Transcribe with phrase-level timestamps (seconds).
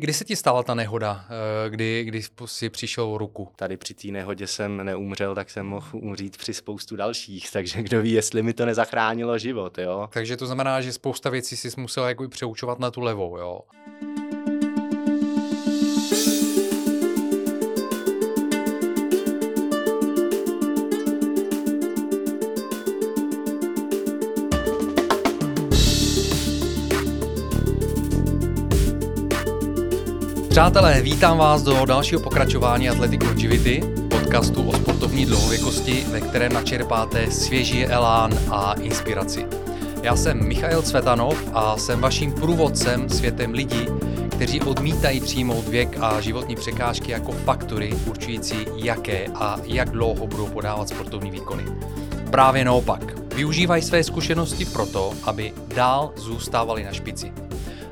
[0.00, 3.48] Kdy se ti stala ta nehoda, eh, kdy, kdy si přišel o ruku?
[3.56, 8.02] Tady při té nehodě jsem neumřel, tak jsem mohl umřít při spoustu dalších, takže kdo
[8.02, 10.08] ví, jestli mi to nezachránilo život, jo.
[10.12, 13.60] Takže to znamená, že spousta věcí si musel jako přeučovat na tu levou, jo.
[30.58, 37.30] Přátelé, vítám vás do dalšího pokračování Athletic Longevity, podcastu o sportovní dlouhověkosti, ve kterém načerpáte
[37.30, 39.46] svěží elán a inspiraci.
[40.02, 43.86] Já jsem Michail Cvetanov a jsem vaším průvodcem světem lidí,
[44.30, 50.46] kteří odmítají přijmout věk a životní překážky jako faktory určující, jaké a jak dlouho budou
[50.46, 51.64] podávat sportovní výkony.
[52.30, 57.32] Právě naopak, využívají své zkušenosti proto, aby dál zůstávali na špici.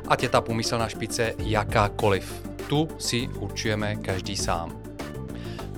[0.08, 4.82] Ať je ta pomyslná špice jakákoliv tu si určujeme každý sám.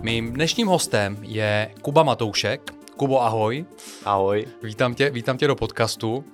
[0.01, 2.75] Mým dnešním hostem je Kuba Matoušek.
[2.97, 3.65] Kubo, ahoj.
[4.05, 4.47] Ahoj.
[4.63, 6.25] Vítám tě, vítám tě do podcastu.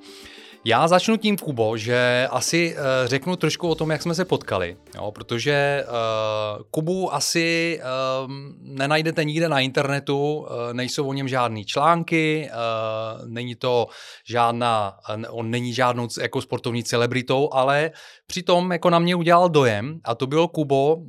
[0.66, 4.76] Já začnu tím, Kubo, že asi uh, řeknu trošku o tom, jak jsme se potkali,
[4.94, 11.64] jo, protože uh, Kubu asi uh, nenajdete nikde na internetu, uh, nejsou o něm žádné
[11.64, 13.86] články, uh, není to
[14.28, 14.96] žádná,
[15.28, 17.90] on není žádnou jako sportovní celebritou, ale
[18.26, 21.02] přitom jako na mě udělal dojem a to bylo Kubo, uh,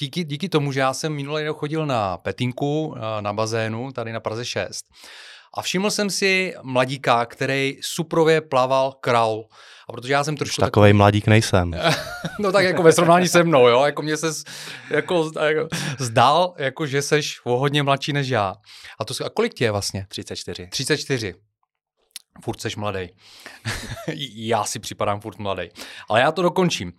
[0.00, 4.20] díky, díky tomu, že já jsem minulý rok chodil na petinku na bazénu tady na
[4.20, 4.84] Praze 6
[5.56, 9.48] a všiml jsem si mladíka, který suprově plaval kraul.
[9.88, 10.60] A protože já jsem trošku...
[10.60, 10.96] Takový tak...
[10.96, 11.74] mladík nejsem.
[12.40, 13.84] no tak jako ve srovnání se mnou, jo.
[13.84, 14.26] Jako mě se
[14.90, 15.68] jako, jako,
[15.98, 18.54] zdál, jako že seš o hodně mladší než já.
[19.00, 20.06] A, to, a kolik tě je vlastně?
[20.08, 20.68] 34.
[20.70, 21.34] 34
[22.42, 23.08] furt seš mladý.
[24.34, 25.68] já si připadám furt mladý.
[26.08, 26.92] Ale já to dokončím.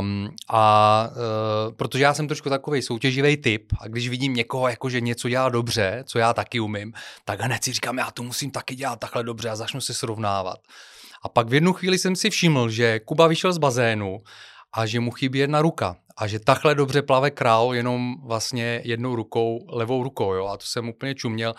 [0.00, 4.88] Um, a uh, protože já jsem trošku takový soutěživý typ a když vidím někoho, jako
[4.88, 6.92] že něco dělá dobře, co já taky umím,
[7.24, 10.58] tak hned si říkám, já to musím taky dělat takhle dobře a začnu se srovnávat.
[11.22, 14.22] A pak v jednu chvíli jsem si všiml, že Kuba vyšel z bazénu
[14.72, 19.16] a že mu chybí jedna ruka a že takhle dobře plave král jenom vlastně jednou
[19.16, 21.54] rukou, levou rukou, jo, a to jsem úplně čuměl.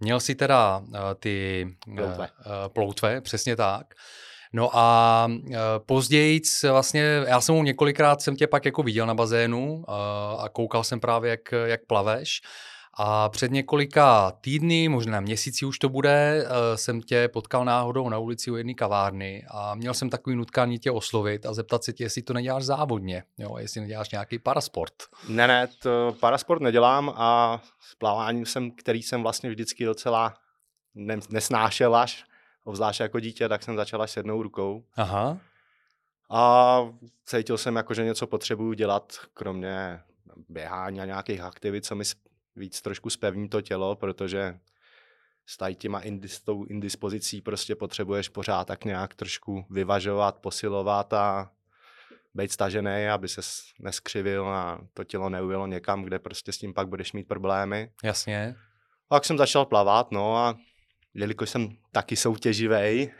[0.00, 2.28] Měl si teda uh, ty ploutve.
[2.46, 3.94] Uh, ploutve, přesně tak.
[4.52, 6.40] No a uh, později
[6.70, 9.94] vlastně, já jsem mu několikrát jsem tě pak jako viděl na bazénu uh,
[10.44, 12.40] a koukal jsem právě, jak, jak plaveš.
[12.98, 18.50] A před několika týdny, možná měsíci už to bude, jsem tě potkal náhodou na ulici
[18.50, 22.22] u jedné kavárny a měl jsem takový nutkání tě oslovit a zeptat se tě, jestli
[22.22, 24.94] to neděláš závodně, jo, jestli neděláš nějaký parasport.
[25.28, 30.34] Ne, ne, to parasport nedělám a s pláváním jsem, který jsem vlastně vždycky docela
[31.28, 32.24] nesnášel až,
[32.64, 34.84] obzvlášť jako dítě, tak jsem začal až s jednou rukou.
[34.96, 35.38] Aha.
[36.30, 36.80] A
[37.26, 40.00] cítil jsem jako, že něco potřebuju dělat, kromě
[40.48, 42.04] běhání a nějakých aktivit, co mi
[42.56, 44.58] víc trošku spevní to tělo, protože
[45.46, 51.50] s tady těma indis, tou indispozicí prostě potřebuješ pořád tak nějak trošku vyvažovat, posilovat a
[52.34, 53.40] být stažený, aby se
[53.78, 57.90] neskřivil a to tělo neujelo někam, kde prostě s tím pak budeš mít problémy.
[58.04, 58.56] Jasně.
[59.10, 60.56] A jak jsem začal plavat, no a
[61.14, 63.10] jelikož jsem taky soutěživý.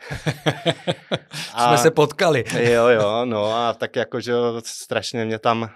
[1.67, 2.43] Jsme se potkali.
[2.59, 4.33] jo, jo, no a tak jakože
[4.63, 5.69] strašně mě tam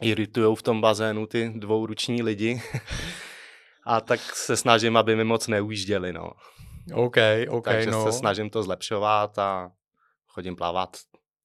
[0.00, 2.62] iritují v tom bazénu ty dvouruční lidi.
[3.86, 6.30] a tak se snažím, aby mi moc neujížděli, no.
[6.94, 7.16] OK,
[7.48, 8.04] OK, Takže no.
[8.04, 9.70] se snažím to zlepšovat a
[10.26, 10.96] chodím plavat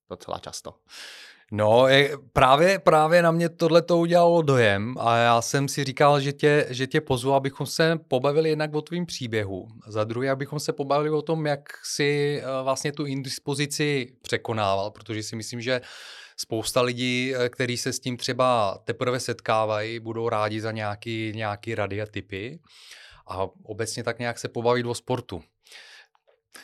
[0.10, 0.74] docela často.
[1.52, 6.20] No, je, právě, právě na mě tohle to udělalo dojem a já jsem si říkal,
[6.20, 9.68] že tě, že tě pozvu, abychom se pobavili jednak o tvým příběhu.
[9.88, 15.24] Za druhé, abychom se pobavili o tom, jak si eh, vlastně tu indispozici překonával, protože
[15.24, 15.82] si myslím, že
[16.38, 21.76] spousta lidí, eh, kteří se s tím třeba teprve setkávají, budou rádi za nějaký, nějaký
[21.76, 22.60] rady a typy
[23.28, 25.44] a obecně tak nějak se pobavit o sportu.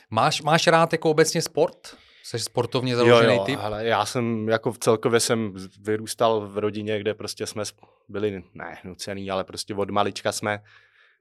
[0.10, 1.98] Máš, máš rád jako obecně sport?
[2.24, 3.60] Jsi sportovně založený jo, jo, typ?
[3.62, 7.64] Ale já jsem, jako celkově jsem vyrůstal v rodině, kde prostě jsme
[8.10, 10.64] byli, ne nucený, ale prostě od malička jsme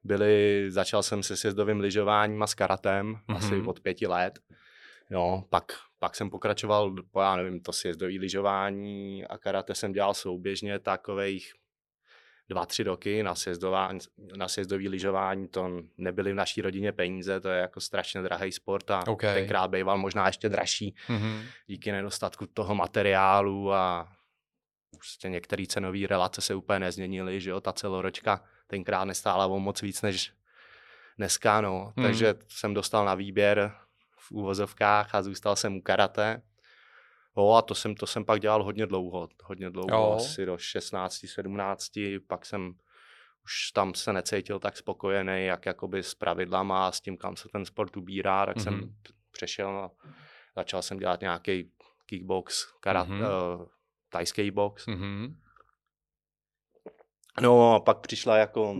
[0.05, 3.37] byli, začal jsem se sjezdovým lyžováním a s karatem, mm-hmm.
[3.37, 3.69] asi mhm.
[3.69, 4.39] od pěti let.
[5.11, 10.79] Jo, pak, pak jsem pokračoval, já nevím, to sjezdový lyžování a karate jsem dělal souběžně
[10.79, 11.53] takových
[12.49, 13.93] dva, tři roky na, sjezdová,
[14.37, 18.91] na sjezdový lyžování, to nebyly v naší rodině peníze, to je jako strašně drahý sport
[18.91, 19.35] a okay.
[19.35, 21.43] tenkrát býval možná ještě dražší mm-hmm.
[21.67, 24.09] díky nedostatku toho materiálu a
[24.97, 29.83] prostě některé cenové relace se úplně nezměnily, že jo, ta celoročka tenkrát nestála o moc
[29.83, 30.33] víc než
[31.19, 31.93] dneska, no.
[31.97, 32.05] Mm.
[32.05, 33.73] Takže jsem dostal na výběr
[34.31, 36.43] v úvozovkách a zůstal jsem u karate.
[37.37, 40.13] Jo, a to jsem, to jsem pak dělal hodně dlouho, hodně dlouho, Jo.
[40.17, 41.91] asi do 16, 17,
[42.27, 42.75] pak jsem
[43.45, 47.49] už tam se necítil tak spokojený, jak jakoby s pravidlama a s tím, kam se
[47.49, 48.63] ten sport ubírá, tak mm-hmm.
[48.63, 48.95] jsem Mhm.
[49.33, 49.91] přešel a
[50.57, 51.73] začal jsem dělat nějaký
[52.07, 53.21] kickbox, karat, Mhm.
[53.23, 53.59] mm-hmm.
[53.61, 53.67] uh,
[54.09, 54.87] tajský box.
[54.87, 55.37] Mhm.
[57.41, 58.77] No a pak přišla jako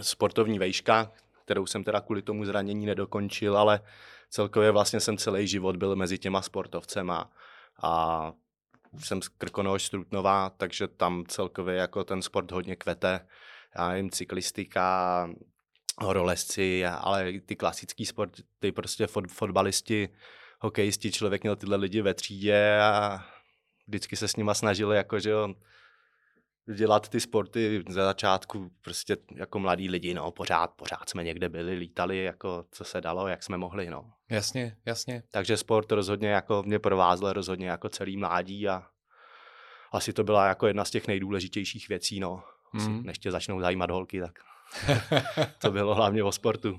[0.00, 1.12] sportovní vejška,
[1.44, 3.80] kterou jsem teda kvůli tomu zranění nedokončil, ale
[4.30, 7.30] celkově vlastně jsem celý život byl mezi těma sportovcema
[7.82, 8.32] a
[8.98, 13.26] jsem z Krkonoš, z Trutnova, takže tam celkově jako ten sport hodně kvete.
[13.78, 15.28] Já nevím, cyklistika,
[15.98, 20.08] horolezci, ale i ty klasický sporty, ty prostě fot, fotbalisti,
[20.60, 23.24] hokejisti, člověk měl tyhle lidi ve třídě a
[23.86, 25.54] vždycky se s nima snažili jako, že jo,
[26.74, 31.74] dělat ty sporty ze začátku prostě jako mladí lidi, no, pořád, pořád jsme někde byli,
[31.74, 34.12] lítali, jako co se dalo, jak jsme mohli, no.
[34.30, 35.22] Jasně, jasně.
[35.30, 38.86] Takže sport rozhodně jako mě provázel rozhodně jako celý mládí a
[39.92, 42.42] asi to byla jako jedna z těch nejdůležitějších věcí, no.
[42.74, 43.02] Asi, Mhm.
[43.02, 44.38] Než tě začnou zajímat holky, tak
[45.58, 46.78] to bylo hlavně o sportu.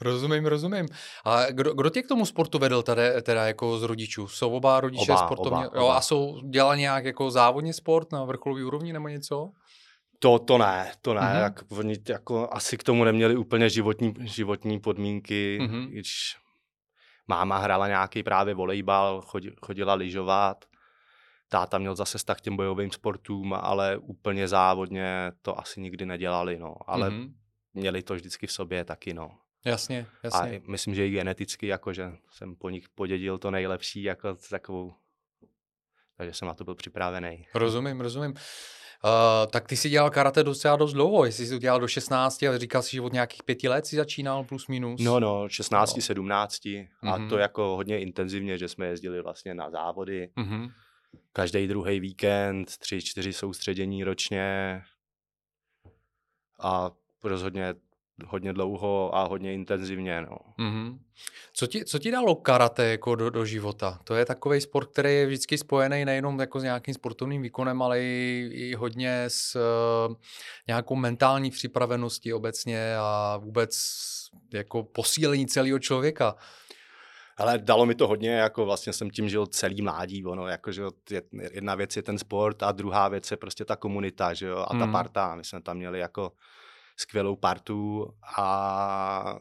[0.00, 0.86] Rozumím, rozumím.
[1.24, 4.28] A kdo, kdo tě k tomu sportu vedl tady, teda jako z rodičů?
[4.28, 5.68] Jsou oba rodiče Oba, sportovně?
[5.68, 5.96] oba, Jo, oba.
[5.96, 9.50] a jsou dělali nějak jako závodní sport na vrcholový úrovni nebo něco?
[10.18, 11.30] To, to ne, to ne, Mhm.
[11.30, 11.42] mm-hmm.
[11.42, 15.74] jak, oni jako asi k tomu neměli úplně životní, životní podmínky, Mhm.
[15.74, 15.88] mm-hmm.
[15.88, 16.36] když
[17.28, 19.22] máma hrála nějaký právě volejbal,
[19.66, 20.64] chodila lyžovat,
[21.48, 26.58] táta měl zase vztah k těm bojovým sportům, ale úplně závodně to asi nikdy nedělali,
[26.58, 27.18] no, ale mm-hmm.
[27.20, 27.34] Mhm.
[27.74, 29.38] měli to vždycky v sobě taky, no.
[29.64, 30.56] Jasně, A jasně.
[30.56, 34.92] i- myslím, že i geneticky, jakože jsem po nich podědil to nejlepší, jako takovou,
[36.16, 37.46] takže jsem na to byl připravený.
[37.54, 38.30] Rozumím, rozumím.
[39.04, 42.42] Uh, tak ty jsi dělal karate docela dost dlouho, jestli jsi to dělal do 16,
[42.42, 45.00] ale říkal jsi, že od nějakých pěti let si začínal plus minus.
[45.04, 46.02] No, no, 16, No.
[46.02, 46.66] 17
[47.02, 47.28] a Mhm.
[47.28, 50.30] to jako hodně intenzivně, že jsme jezdili vlastně na závody.
[50.36, 50.68] Mhm.
[51.32, 54.82] Každý druhý víkend, tři, čtyři soustředění ročně
[56.60, 56.90] a
[57.24, 57.74] rozhodně
[58.26, 60.38] hodně dlouho a hodně intenzivně, no.
[60.58, 60.98] Mhm.
[61.52, 63.98] Co, ti, co ti dalo karate jako do, do života?
[64.04, 68.00] To je takový sport, který je vždycky spojený nejenom jako s nějakým sportovním výkonem, ale
[68.02, 69.56] i, i hodně s
[70.08, 70.14] uh,
[70.66, 73.78] nějakou mentální připraveností obecně a vůbec
[74.52, 76.36] jako posílení celého člověka.
[77.38, 80.82] Ale dalo mi to hodně, jako vlastně jsem tím žil celý mládí, ono, jako, že
[81.52, 84.66] jedna věc je ten sport a druhá věc je prostě ta komunita, že jo, a
[84.78, 84.92] ta Hmm.
[84.92, 85.34] parta.
[85.34, 86.32] My jsme tam měli jako
[86.96, 88.06] skvělou partu
[88.36, 89.36] a,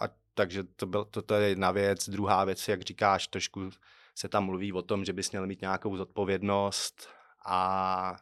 [0.00, 2.08] a takže to, byl, to, to je jedna věc.
[2.08, 3.70] Druhá věc, jak říkáš, trošku
[4.14, 7.08] se tam mluví o tom, že bys měl mít nějakou zodpovědnost
[7.46, 8.16] a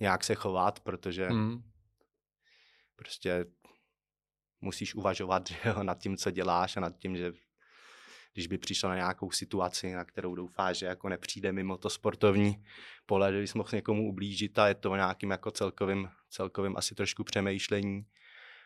[0.00, 1.62] nějak se chovat, protože Mhm.
[2.96, 3.46] prostě
[4.60, 7.32] musíš uvažovat že jo, nad tím, co děláš a nad tím, že
[8.34, 12.64] když by přišla na nějakou situaci, na kterou doufáš, že jako nepřijde mimo to sportovní
[13.06, 17.24] pole, že bys mohl někomu ublížit a je to nějakým jako celkovým, celkovým asi trošku
[17.24, 18.06] přemýšlení.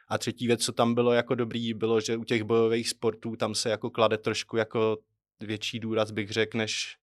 [0.09, 3.55] A třetí věc, co tam bylo jako dobrý, bylo, že u těch bojových sportů tam
[3.55, 4.99] se jako klade trošku jako
[5.41, 6.97] větší důraz, bych řekl, než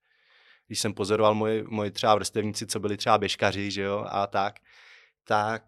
[0.67, 4.55] když jsem pozoroval moje, moje třeba vrstevníci, co byli třeba běžkaři, že jo, a tak,
[5.23, 5.63] tak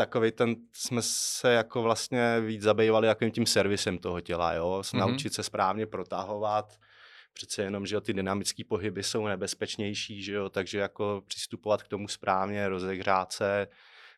[0.00, 4.80] takový ten, jsme se jako vlastně víc zabývali jakým tím servisem toho těla, jo, Mhm.
[4.82, 4.98] mm-hmm.
[4.98, 6.76] naučit se správně protahovat,
[7.32, 11.88] přece jenom, že jo, ty dynamické pohyby jsou nebezpečnější, že jo, takže jako přistupovat k
[11.88, 13.68] tomu správně, rozehřát se,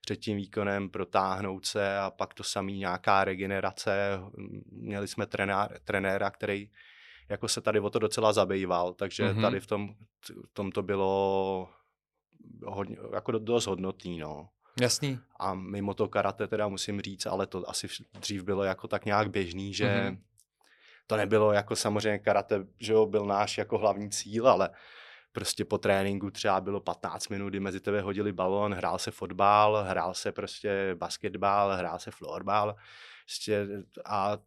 [0.00, 4.18] před tím výkonem protáhnout se a pak to samý nějaká regenerace.
[4.72, 6.70] Měli jsme trenér, trenéra, který
[7.28, 9.32] jako se tady o to docela zabýval, takže Mhm.
[9.38, 9.42] mm-hmm.
[9.42, 9.88] tady v tom,
[10.48, 11.68] v tom to bylo
[12.66, 14.48] hodně, jako do- dost hodnotný, no.
[14.80, 15.18] Jasný.
[15.38, 17.88] A mimo to karate teda musím říct, ale to asi
[18.20, 20.14] dřív bylo jako tak nějak běžný, že Mhm.
[20.14, 20.18] mm-hmm.
[21.06, 24.70] to nebylo jako samozřejmě karate, že jo, byl náš jako hlavní cíl, ale
[25.32, 29.84] prostě po tréninku třeba bylo 15 minut, kdy mezi tebe hodili balon, hrál se fotbal,
[29.88, 32.76] hrál se prostě basketbal, hrál se florbal
[33.24, 33.66] prostě
[34.04, 34.38] a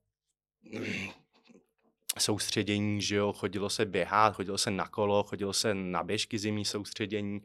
[2.19, 6.65] soustředění, že jo, chodilo se běhat, chodilo se na kolo, chodilo se na běžky zimní
[6.65, 7.41] soustředění,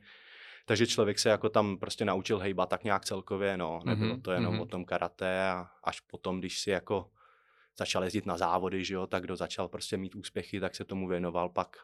[0.71, 4.33] takže člověk se jako tam prostě naučil hejbat tak nějak celkově, no, nebylo Mhm, to
[4.33, 4.63] jenom mhm.
[4.63, 7.11] o tom karate a až potom, když si jako
[7.79, 11.09] začal jezdit na závody, že jo, tak kdo začal prostě mít úspěchy, tak se tomu
[11.09, 11.77] věnoval pak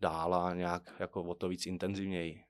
[0.00, 2.44] dál a nějak jako o to víc intenzivněji.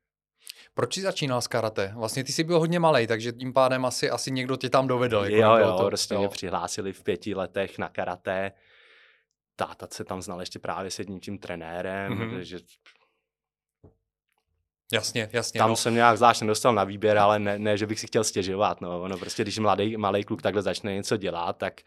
[0.74, 1.92] Proč jsi začínal s karate?
[1.96, 5.16] Vlastně ty jsi byl hodně malý, takže tím pádem asi, asi někdo tě tam dovedl.
[5.24, 8.52] Jako jo, nebylo jo, to, prostě mě přihlásili v pěti letech na karate.
[9.56, 12.22] Táta se tam znal ještě právě s jedním tím trenérem, Mhm.
[12.22, 12.34] mm-hmm.
[12.34, 12.58] takže
[14.92, 15.58] Jasně, jasně.
[15.58, 15.76] tam no.
[15.76, 18.80] jsem nějak zvlášť nedostal na výběr, ale ne, ne, že bych si chtěl stěžovat.
[18.80, 19.02] No.
[19.02, 21.80] Ono prostě, když mladý, malý kluk takhle začne něco dělat, tak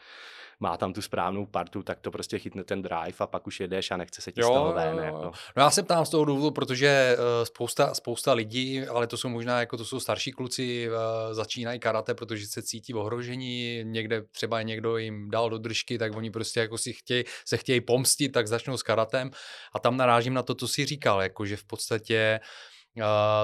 [0.60, 3.92] má tam tu správnou partu, tak to prostě chytne ten drive a pak už jedeš
[3.92, 4.98] a nechce se ti jo, z toho ven.
[4.98, 5.32] Jako.
[5.58, 9.30] No já se ptám z toho důvodu, protože uh, spousta, spousta lidí, ale to jsou
[9.30, 10.96] možná jako to jsou starší kluci, uh,
[11.34, 16.32] začínají karate, protože se cítí ohrožení, někde třeba někdo jim dal do držky, tak oni
[16.32, 19.32] prostě jako si chtějí, se chtějí pomstit, tak začnou s karatem
[19.74, 22.40] a tam narážím na to, co si říkal, jako že v podstatě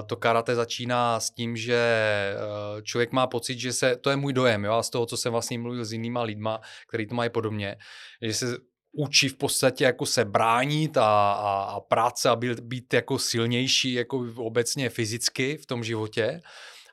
[0.06, 4.34] to karate začíná s tím, že eh, člověk má pocit, že se, to je můj
[4.34, 7.30] dojem, jo, a z toho, co jsem vlastně mluvil s jinýma lidma, který to mají
[7.30, 7.76] podobně,
[8.22, 8.58] že se
[8.92, 13.94] učí v podstatě jako se bránit a, a, a práce a být, být jako silnější
[13.94, 16.42] jako obecně fyzicky v tom životě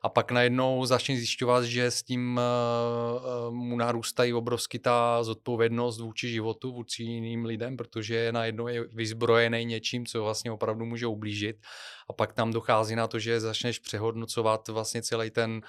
[0.03, 6.29] a pak najednou začne zjišťovat, že s tím uh, mu narůstají obrovsky ta zodpovědnost vůči
[6.29, 11.57] životu, vůči jiným lidem, protože najednou je vyzbrojený něčím, co vlastně opravdu může ublížit.
[12.11, 15.61] A pak tam dochází na to, že začneš přehodnocovat vlastně celý ten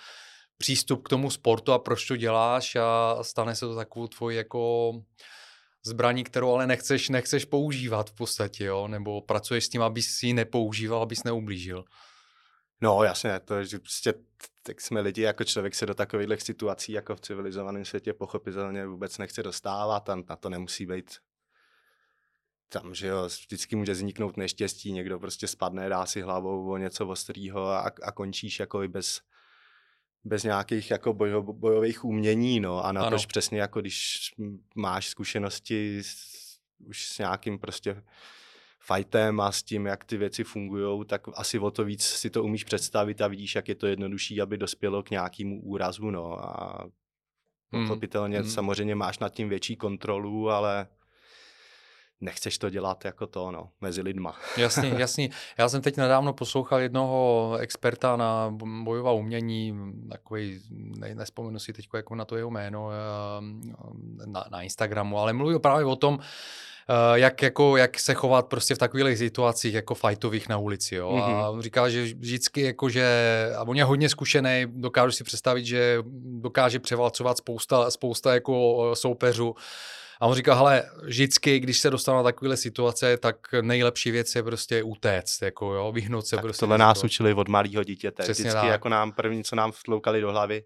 [0.58, 4.92] přístup k tomu sportu a proč to děláš a stane se to takovou tvoji jako
[5.86, 8.88] zbraní, kterou ale nechceš, nechceš používat v podstatě, jo?
[8.88, 11.84] nebo pracuješ s tím, abys si ji nepoužíval, abys neublížil.
[12.82, 14.14] No jasně, to, že prostě
[14.64, 19.18] tak jsme lidi, jako člověk se do takových situací jako v civilizovaném světě pochopitelně vůbec
[19.18, 21.18] nechce dostávat a na to nemusí být
[22.70, 27.08] tam, že jo, vždycky může vzniknout neštěstí, někdo prostě spadne, dá si hlavou o něco
[27.08, 29.22] ostrýho a, a končíš jako i bez,
[30.24, 32.86] bez nějakých jako bojo, bojových umění, no.
[32.86, 34.32] A na to přesně jako když
[34.76, 36.16] máš zkušenosti s,
[36.86, 38.04] už s nějakým prostě
[38.86, 42.44] fightem a s tím, jak ty věci fungují, tak asi o to víc si to
[42.44, 46.12] umíš představit a vidíš, jak je to jednodušší, aby dospělo k nějakému úrazu.
[46.12, 46.46] No.
[46.46, 46.84] A
[47.72, 48.50] hmm, pochopitelně hmm.
[48.50, 50.88] samozřejmě máš nad tím větší kontrolu, ale
[52.22, 54.36] nechceš to dělat jako to, no, mezi lidma.
[54.58, 55.30] Jasně, jasně.
[55.58, 59.76] Já jsem teď nedávno poslouchal jednoho experta na bojová umění,
[60.12, 65.34] takový, ne, nespomenu si teď jako na to jeho jméno, eh, na, na Instagramu, ale
[65.34, 66.20] mluvil právě o tom,
[67.14, 70.96] jak, jako, jak se chovat prostě v takových situacích jako fightových na ulici.
[70.96, 71.12] Jo?
[71.12, 71.44] Mm-hmm.
[71.44, 73.08] A on říkal, že vždycky jako, že,
[73.58, 75.98] a on je hodně zkušený, dokážu si představit, že
[76.42, 79.56] dokáže převalcovat spousta, spousta jako eh, soupeřů.
[80.20, 84.44] A on říká, hele, vždycky, když se dostane na takovéhle situace, tak nejlepší věc je
[84.44, 86.60] prostě utéct, jako jo, vyhnout se tak prostě.
[86.60, 88.24] Tohle nás učili od malého dítěte.
[88.24, 88.70] Přesně vždycky tak.
[88.70, 90.64] jako nám první, co nám vtloukali do hlavy,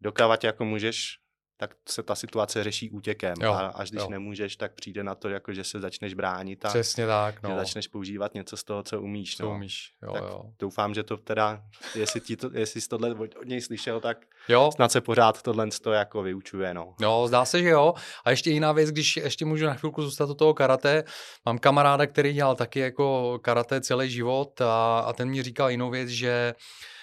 [0.00, 1.18] dokávat jako můžeš,
[1.56, 3.34] tak se ta situace řeší útěkem.
[3.42, 4.08] Jo, a až když jo.
[4.10, 7.50] nemůžeš, tak přijde na to, jako, že se začneš bránit a Přesně tak, no.
[7.50, 9.36] že začneš používat něco z toho, co umíš.
[9.36, 9.50] Co no.
[9.50, 10.42] umíš, jo, tak jo.
[10.58, 11.62] Doufám, že to teda,
[11.94, 14.18] jestli, ti to, jestli jsi tohle od něj slyšel, tak
[14.48, 14.70] jo.
[14.74, 16.74] snad se pořád tohle to jako vyučuje.
[16.74, 16.94] No.
[17.00, 17.94] Jo, zdá se, že jo.
[18.24, 21.04] A ještě jiná věc, když ještě můžu na chvilku zůstat do toho karate,
[21.44, 25.90] mám kamaráda, který dělal taky jako karate celý život a, a ten mi říkal jinou
[25.90, 26.93] věc, že Eh,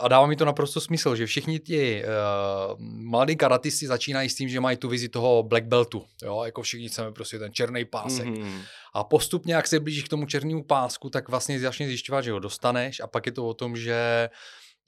[0.00, 4.48] a dává mi to naprosto smysl, že všichni ti uh, mladí karatisti začínají s tím,
[4.48, 6.04] že mají tu vizi toho black beltu.
[6.22, 6.42] Jo?
[6.44, 8.26] Jako všichni chceme prostě ten černý pásek.
[8.26, 8.60] Mm-hmm.
[8.94, 12.38] A postupně, jak se blížíš k tomu černému pásku, tak vlastně začneš zjišťovat, že ho
[12.38, 14.30] dostaneš a pak je to o tom, že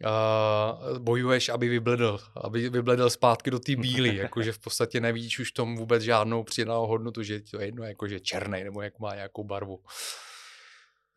[0.04, 5.52] uh, bojuješ, aby vybledl, aby vybledl zpátky do té bílé, jakože v podstatě nevíš už
[5.52, 9.44] tomu vůbec žádnou přidanou hodnotu, že to je jedno, jakože černý nebo jak má nějakou
[9.44, 9.80] barvu.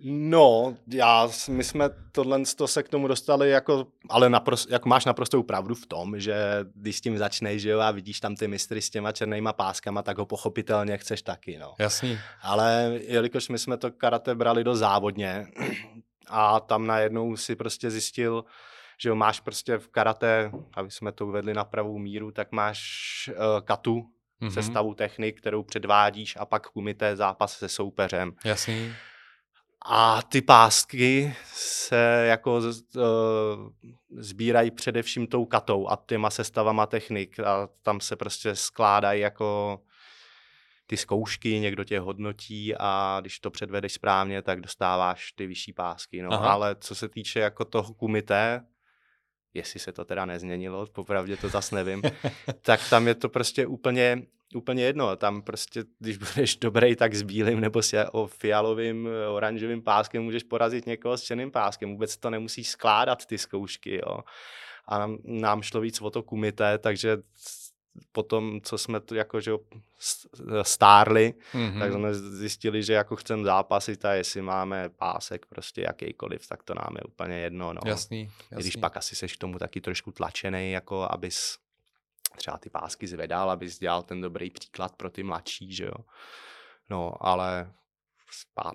[0.04, 5.06] No, já, my jsme tohle to se k tomu dostali jako, ale naprosto, jako máš
[5.06, 6.36] naprostou pravdu v tom, že
[6.76, 10.02] když s tím začneš, že jo, a vidíš tam ty mistry s těma černýma páskama,
[10.02, 11.76] tak ho pochopitelně chceš taky, no.
[11.80, 12.20] Jasný.
[12.42, 15.48] Ale jelikož my jsme to karate brali do závodně
[16.28, 18.46] a tam najednou si prostě zjistil,
[18.98, 22.80] že jo, máš prostě v karate, aby jsme to uvedli na pravou míru, tak máš
[23.30, 24.06] uh, katu,
[24.42, 24.50] mm-hmm.
[24.50, 28.34] sestavu technik, kterou předvádíš a pak kumité zápas se soupeřem.
[28.46, 28.94] Jasný.
[29.86, 33.04] A ty pásky se jako uh,
[34.18, 39.80] sbírají především tou katou a těma sestavama technik a tam se prostě skládají jako
[40.88, 46.22] ty zkoušky, někdo tě hodnotí a když to předvedeš správně, tak dostáváš ty vyšší pásky.
[46.22, 46.44] No.
[46.44, 48.66] Ale co se týče jako toho kumité,
[49.54, 52.02] jestli se to teda nezměnilo, popravdě to zas nevím,
[52.62, 54.24] tak tam je to prostě úplně
[54.56, 55.16] úplně jedno.
[55.16, 60.44] Tam prostě, když budeš dobrý, tak s bílým nebo s o fialovým, oranžovým páskem můžeš
[60.44, 61.92] porazit někoho s černým páskem.
[61.92, 64.20] Vůbec to nemusíš skládat ty zkoušky, jo.
[64.88, 67.18] A nám, nám šlo víc o to kumité, takže
[68.12, 69.52] potom, co jsme tu jako, že
[70.62, 71.80] stárli, mm-hmm.
[71.80, 76.74] tak jsme zjistili, že jako chceme zápasit a jestli máme pásek prostě jakýkoliv, tak to
[76.74, 77.74] nám je úplně jedno.
[77.74, 77.80] No.
[77.86, 78.64] Jasný, jasný.
[78.64, 81.58] Když pak asi seš k tomu taky trošku tlačený, jako abys
[82.38, 86.06] třeba ty pásky zvedal, abys dělal ten dobrý příklad pro ty mladší, že jo.
[86.90, 87.74] No, ale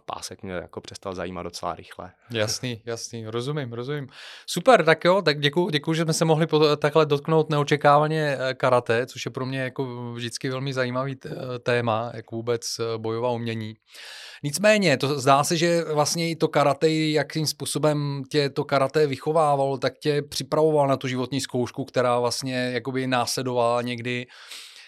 [0.07, 2.13] pásek mě jako přestal zajímat docela rychle.
[2.31, 4.09] Jasný, jasný, rozumím, rozumím.
[4.47, 6.47] Super, tak jo, tak děkuji, děkuji, že jsme se mohli
[6.79, 11.17] takhle dotknout neočekávaně eh, karate, což je pro mě jako vždycky velmi zajímavý
[11.63, 12.63] téma, jak vůbec
[12.99, 13.75] bojová umění.
[14.45, 19.79] Nicméně, to zdá se, že vlastně i to karate, jakým způsobem tě to karate vychovávalo,
[19.79, 24.27] tak tě připravoval na tu životní zkoušku, která vlastně jakoby následovala někdy.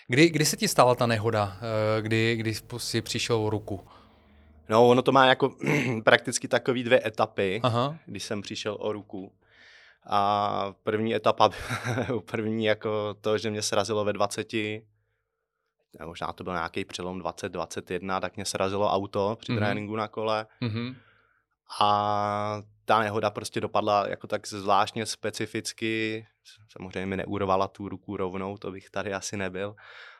[0.09, 3.81] Kdy, kdy se ti stala ta nehoda, eh, kdy, kdy jsi přišel ruku?
[4.69, 5.57] No, ono to má jako
[6.05, 7.97] prakticky takové dvě etapy, Aha.
[8.07, 9.33] když jsem přišel o ruku.
[10.09, 11.51] A první etapa,
[12.31, 14.53] první jako to, že mě srazilo ve 20,
[16.05, 19.57] možná to byl nějaký přelom 20-21, tak mě srazilo auto při mm-hmm.
[19.57, 20.47] tréninku na kole.
[20.63, 20.97] Mm-hmm.
[21.81, 26.27] A ta nehoda prostě dopadla jako tak zvláštně specificky.
[26.73, 29.77] Samozřejmě mi neurovala tu ruku rovnou, to bych tady asi nebyl.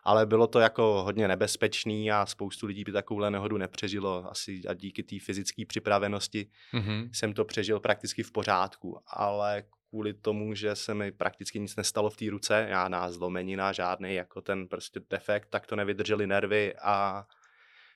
[0.07, 4.31] Ale bylo to jako hodně nebezpečný a spoustu lidí by takovouhle nehodu nepřežilo.
[4.31, 7.09] Asi a díky té fyzické připravenosti mm-hmm.
[7.13, 8.99] jsem to přežil prakticky v pořádku.
[9.07, 14.15] Ale kvůli tomu, že se mi prakticky nic nestalo v té ruce, žádná zlomenina, žádný
[14.15, 17.27] jako ten prostě defekt, tak to nevydržely nervy a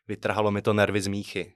[0.09, 1.55] vytrhalo mi to nervy z míchy.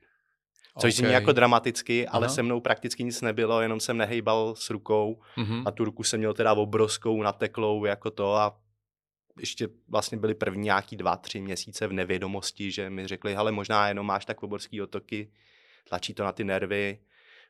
[0.79, 1.07] Což okay.
[1.07, 2.35] zní jako dramaticky, ale Aha.
[2.35, 5.63] se mnou prakticky nic nebylo, jenom jsem nehejbal s rukou mm-hmm.
[5.67, 8.64] a tu ruku jsem měl teda obrovskou, nateklou jako to a
[9.39, 13.89] ještě vlastně byly první nějaký dva, tři měsíce v nevědomosti, že mi řekli, ale možná
[13.89, 15.31] jenom máš tak obrovský otoky,
[15.89, 16.99] tlačí to na ty nervy,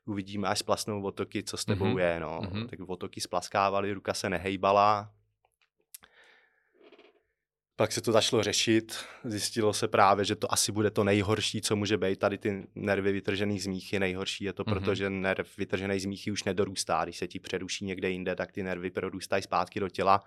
[0.04, 1.98] uvidíme, až splasnou otoky, co s tebou mm-hmm.
[1.98, 2.20] je.
[2.20, 2.40] No.
[2.40, 2.66] Mm-hmm.
[2.66, 5.13] Tak otoky splaskávaly, ruka se nehejbala.
[7.76, 11.76] Pak se to začalo řešit, zjistilo se právě, že to asi bude to nejhorší, co
[11.76, 12.18] může být.
[12.18, 14.74] Tady ty nervy vytržený z míchy, nejhorší je to, mm-hmm.
[14.74, 17.04] protože nerv vytržený z míchy už nedorůstá.
[17.04, 20.24] Když se ti přeruší někde jinde, tak ty nervy prorůstají zpátky do těla.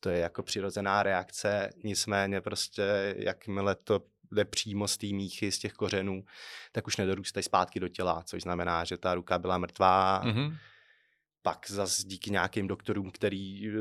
[0.00, 1.70] To je jako přirozená reakce.
[1.84, 4.00] Nicméně prostě, jakmile to
[4.32, 6.24] jde přímo z té míchy, z těch kořenů,
[6.72, 10.22] tak už nedorůstají zpátky do těla, což znamená, že ta ruka byla mrtvá.
[10.24, 10.56] Mm-hmm.
[11.42, 13.72] Pak zase díky nějakým doktorům, který eh,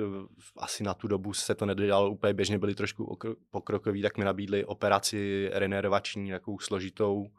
[0.57, 3.17] asi na tu dobu se to nedělalo úplně běžně, byli trošku
[3.49, 7.31] pokrokoví, tak mi nabídli operaci renervační, takovou složitou,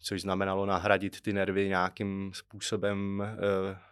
[0.00, 3.90] což znamenalo nahradit ty nervy nějakým způsobem eh,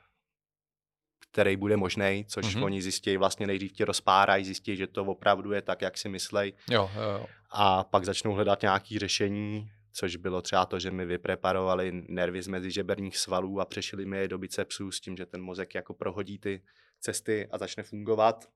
[1.31, 2.65] který bude možný, což mm-hmm.
[2.65, 6.53] oni zjistí vlastně nejdřív tě rozpárají, zjistí, že to opravdu je tak, jak si myslej.
[6.71, 7.27] Jo, jo, jo.
[7.51, 12.49] A pak začnou hledat nějaké řešení, což bylo třeba to, že mi vypreparovali nervy z
[12.49, 16.39] mezižeberních svalů a přešili mi je do bicepsů s tím, že ten mozek jako prohodí
[16.39, 16.63] ty
[17.01, 18.49] cesty a začne fungovat.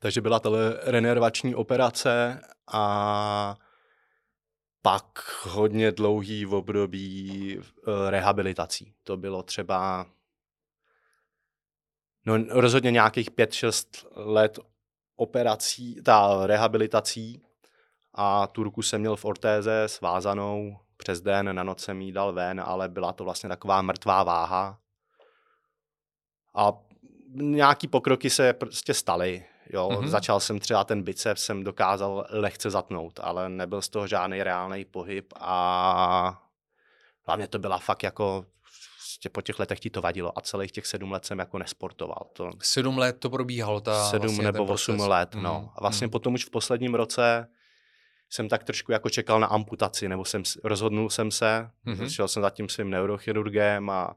[0.00, 2.40] Takže byla tohle renervační operace
[2.72, 3.56] a
[4.82, 5.04] pak
[5.42, 8.94] hodně dlouhý v období eh, rehabilitací.
[9.02, 10.06] To bylo třeba
[12.26, 14.58] no rozhodně nějakých 5-6 let
[15.16, 17.42] operací, ta rehabilitací
[18.14, 22.32] a tu ruku jsem měl v ortéze svázanou, přes den, na noc jsem jí dal
[22.32, 24.78] ven, ale byla to vlastně taková mrtvá váha.
[26.56, 26.72] A
[27.34, 29.44] nějaký pokroky se prostě staly.
[29.72, 30.08] Jo, mm-hmm.
[30.08, 34.84] začal jsem třeba ten biceps, jsem dokázal lehce zatnout, ale nebyl z toho žádný reálný
[34.84, 36.42] pohyb a
[37.26, 38.46] hlavně to byla fakt jako
[39.18, 42.26] prostě po těch letech ti to vadilo a celých těch sedm let jsem jako nesportoval.
[42.32, 42.50] To...
[42.62, 45.42] Sedm let to probíhalo ta Sedm vlastně nebo osm let, mm.
[45.42, 45.72] no.
[45.76, 46.10] A vlastně mm.
[46.10, 47.48] potom už v posledním roce
[48.30, 52.08] jsem tak trošku jako čekal na amputaci, nebo jsem, rozhodnul jsem se, mm-hmm.
[52.08, 54.16] šel jsem za tím svým neurochirurgem a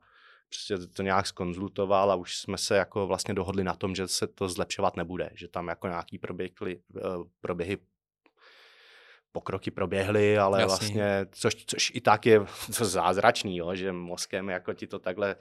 [0.49, 4.27] prostě to nějak skonzultoval a už jsme se jako vlastně dohodli na tom, že se
[4.27, 7.01] to zlepšovat nebude, že tam jako nějaký proběhly, eh,
[7.41, 7.77] proběhy
[9.31, 10.77] pokroky proběhly, ale Jasný.
[10.77, 12.39] vlastně, což, což i tak je
[12.77, 15.35] to zázračný, jo, že mozkem jako ti to takhle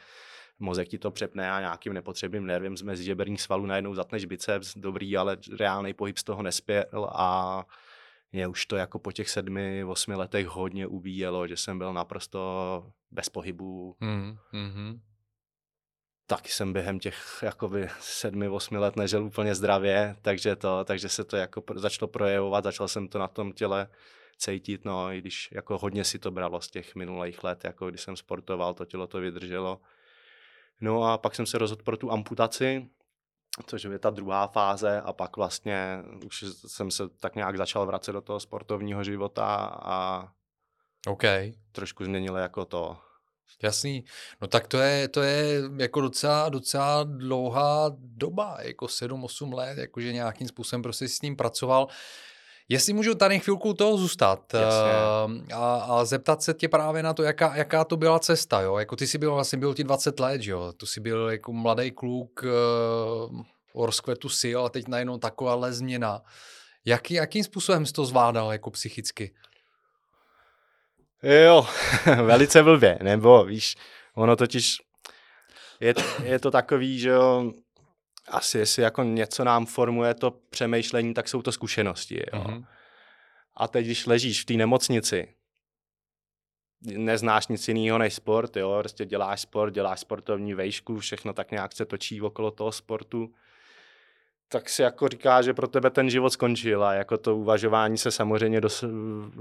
[0.58, 5.16] mozek ti to přepne a nějakým nepotřebným nervem z mezižeberních svalů najednou zatneš biceps, dobrý,
[5.16, 7.64] ale reálný pohyb z toho nespěl a
[8.32, 12.92] mě už to jako po těch sedmi, osmi letech hodně ubíjelo, že jsem byl naprosto
[13.10, 13.96] bez pohybu.
[14.00, 15.00] Mm, mm-hmm
[16.30, 21.24] taky jsem během těch jakoby sedmi, osmi let nežil úplně zdravě, takže, to, takže se
[21.24, 23.88] to jako začalo projevovat, začal jsem to na tom těle
[24.38, 28.00] cítit, no i když jako hodně si to bralo z těch minulých let, jako když
[28.00, 29.80] jsem sportoval, to tělo to vydrželo.
[30.80, 32.90] No a pak jsem se rozhodl pro tu amputaci,
[33.66, 38.12] což je ta druhá fáze a pak vlastně už jsem se tak nějak začal vracet
[38.12, 39.46] do toho sportovního života
[39.82, 40.28] a
[41.08, 41.52] okay.
[41.72, 42.96] trošku změnilo jako to
[43.62, 44.04] Jasný.
[44.40, 50.12] No tak to je, to je jako docela, docela dlouhá doba, jako 7-8 let, jakože
[50.12, 51.88] nějakým způsobem prostě s ním pracoval.
[52.72, 54.60] Jestli můžu tady chvilku toho zůstat uh,
[55.54, 58.78] a, a zeptat se tě právě na to, jaká, jaká to byla cesta, jo?
[58.78, 60.72] Jako ty jsi byl vlastně, byl ti 20 let, jo?
[60.76, 63.40] Tu jsi byl jako mladý kluk uh,
[63.72, 66.22] o rozkvetu sil a teď najednou takováhle změna.
[66.84, 69.34] Jaký, jakým způsobem jsi to zvládal jako psychicky?
[71.22, 71.66] Jo,
[72.24, 73.76] velice blbě, nebo víš,
[74.14, 74.76] ono totiž
[75.80, 77.52] je, je to takový, že jo,
[78.28, 82.22] asi jestli jako něco nám formuje to přemýšlení, tak jsou to zkušenosti.
[82.32, 82.44] Jo.
[82.44, 82.64] Mm-hmm.
[83.56, 85.34] A teď, když ležíš v té nemocnici,
[86.82, 91.72] neznáš nic jiného než sport, jo, prostě děláš sport, děláš sportovní vejšku, všechno tak nějak
[91.72, 93.34] se točí okolo toho sportu,
[94.48, 98.10] tak si jako říká, že pro tebe ten život skončil a jako to uvažování se
[98.10, 98.84] samozřejmě dos,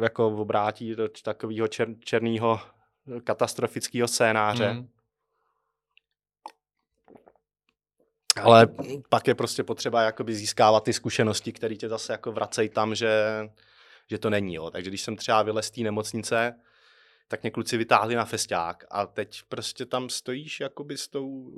[0.02, 2.60] jako obrátí do takového čer, černého
[3.24, 4.74] katastrofického scénáře.
[4.74, 4.90] Mm.
[8.36, 8.68] Ale
[9.10, 13.12] pak je prostě potřeba jakoby získávat ty zkušenosti, které tě zase jako vracejí tam, že,
[14.08, 14.54] že to není.
[14.54, 14.70] Jo.
[14.70, 16.56] Takže když jsem třeba vylez z té nemocnice,
[17.28, 21.52] tak mě kluci vytáhli na festiák a teď prostě tam stojíš jakoby s tou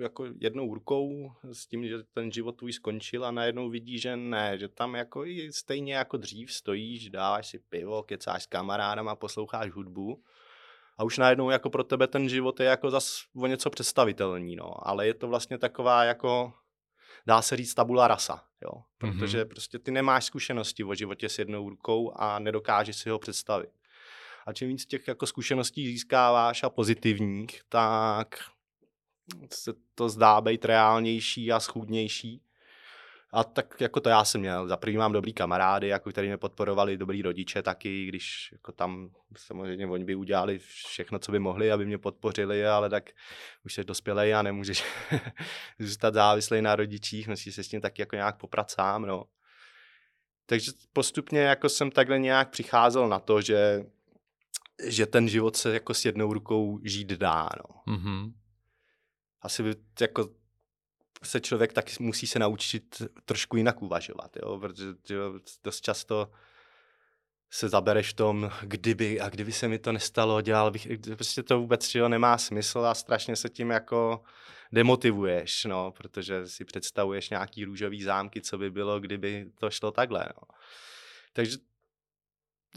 [0.00, 4.58] jako jednou rukou s tím, že ten život tvůj skončil a najednou vidíš, že ne,
[4.58, 9.70] že tam jako i stejně jako dřív stojíš, dáváš si pivo, kecáš s kamarádama, posloucháš
[9.70, 10.22] hudbu
[10.98, 14.88] a už najednou jako pro tebe ten život je jako zas o něco představitelný, no,
[14.88, 16.52] ale je to vlastně taková jako
[17.26, 19.48] dá se říct tabula rasa, jo, protože mm-hmm.
[19.48, 23.70] prostě ty nemáš zkušenosti o životě s jednou rukou a nedokážeš si ho představit.
[24.46, 28.38] A čím víc těch jako zkušeností získáváš a pozitivních, tak
[29.52, 32.42] se to zdá být reálnější a schůdnější.
[33.32, 34.68] A tak jako to já jsem měl.
[34.68, 39.10] Za první mám dobrý kamarády, jako který mě podporovali, dobrý rodiče taky, když jako tam
[39.36, 43.10] samozřejmě oni by udělali všechno, co by mohli, aby mě podpořili, ale tak
[43.64, 44.84] už jsi dospělej a nemůžeš
[45.78, 49.24] zůstat závislý na rodičích, musíš se s tím taky jako nějak poprat sám, no.
[50.46, 53.84] Takže postupně jako jsem takhle nějak přicházel na to, že
[54.84, 57.94] že ten život se jako s jednou rukou žít dá, no.
[57.94, 58.32] Mm-hmm.
[59.42, 60.28] Asi by jako
[61.22, 66.30] se člověk taky musí se naučit trošku jinak uvažovat, jo, protože jo, dost často
[67.50, 71.60] se zabereš v tom, kdyby a kdyby se mi to nestalo, dělal bych, prostě to
[71.60, 74.22] vůbec jo, nemá smysl a strašně se tím jako
[74.72, 80.28] demotivuješ, no, protože si představuješ nějaký růžový zámky, co by bylo, kdyby to šlo takhle,
[80.36, 80.56] no.
[81.32, 81.56] Takže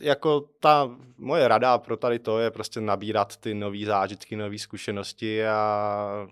[0.02, 5.46] jako ta moje rada pro tady to je prostě nabírat ty nové zážitky, nové zkušenosti
[5.46, 6.28] a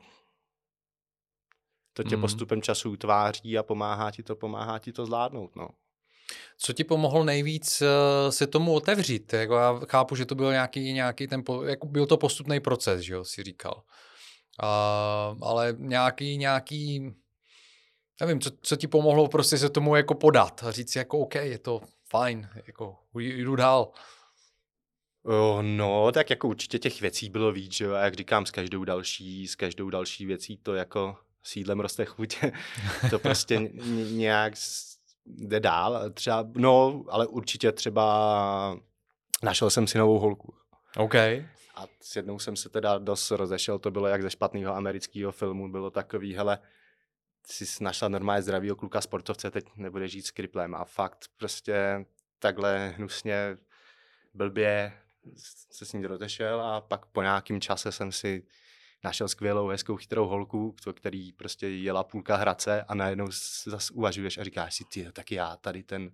[1.94, 2.22] to tě mm.
[2.22, 5.70] postupem času utváří a pomáhá ti to, pomáhá ti to zvládnout, no.
[6.58, 9.34] Co ti pomohlo nejvíc uh, se tomu otevřít?
[9.34, 13.14] Jako já chápu, že to byl nějaký, nějaký ten, jako byl to postupný proces, že
[13.14, 13.84] jo, si říkal.
[14.64, 17.12] Uh, ale nějaký, nějaký,
[18.22, 21.36] nevím, co, co ti pomohlo prostě se tomu jako podat a říct si jako OK,
[21.36, 23.92] je to fajn, jako jdu dál.
[25.24, 28.52] Oh, no, tak jako určitě těch věcí bylo víc, že jo, a jak říkám, s
[28.52, 32.38] každou další, s každou další věcí to jako sídlem roste chuť,
[33.10, 33.60] to prostě
[34.12, 34.54] nějak
[35.26, 38.80] jde dál, třeba, no, ale určitě třeba
[39.44, 40.54] našel jsem si novou holku.
[40.98, 41.16] OK.
[41.16, 45.72] A s jednou jsem se teda dost rozešel, to bylo jak ze špatného amerického filmu,
[45.72, 46.60] bylo takový, hele,
[47.46, 52.06] si našla normálně zdravýho kluka sportovce, teď nebude žít s kriplem a fakt prostě
[52.40, 53.58] takhle hnusně
[54.34, 54.94] blbě
[55.72, 58.44] se s ní rozešel a pak po nějakém čase jsem si
[59.04, 63.28] našel skvělou, hezkou, chytrou holku, který prostě jela půlka Hradce a najednou
[63.66, 66.12] zase uvažuješ a říkáš si, ty, tak já tady ten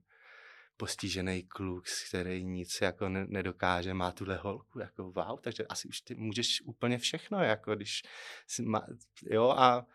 [0.77, 6.01] postižený kluk, který nic jako ne- nedokáže, má tuhle holku, jako wow, takže asi už
[6.01, 8.01] ty můžeš úplně všechno, jako když
[8.47, 8.85] si má,
[9.31, 9.85] jo, a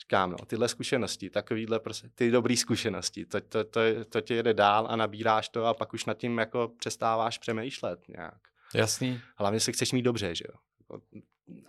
[0.00, 4.54] říkám, no, tyhle zkušenosti, takovýhle prostě, ty dobré zkušenosti, to, to, to, to tě jede
[4.54, 8.40] dál a nabíráš to a pak už nad tím jako přestáváš přemýšlet nějak.
[8.74, 9.20] Jasný.
[9.36, 10.58] Hlavně se chceš mít dobře, že jo.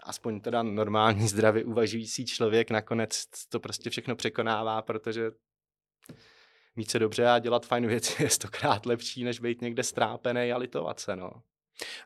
[0.04, 5.32] Aspoň teda normální, zdravě uvažující člověk nakonec to prostě všechno překonává, protože
[6.76, 10.58] mít se dobře a dělat fajn věci je stokrát lepší, než být někde strápený a
[10.58, 11.32] litovat se, no.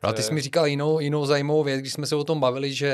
[0.04, 2.39] No a ty jsi mi říkal jinou, jinou zajímavou věc, když jsme se o tom
[2.39, 2.93] bavili, že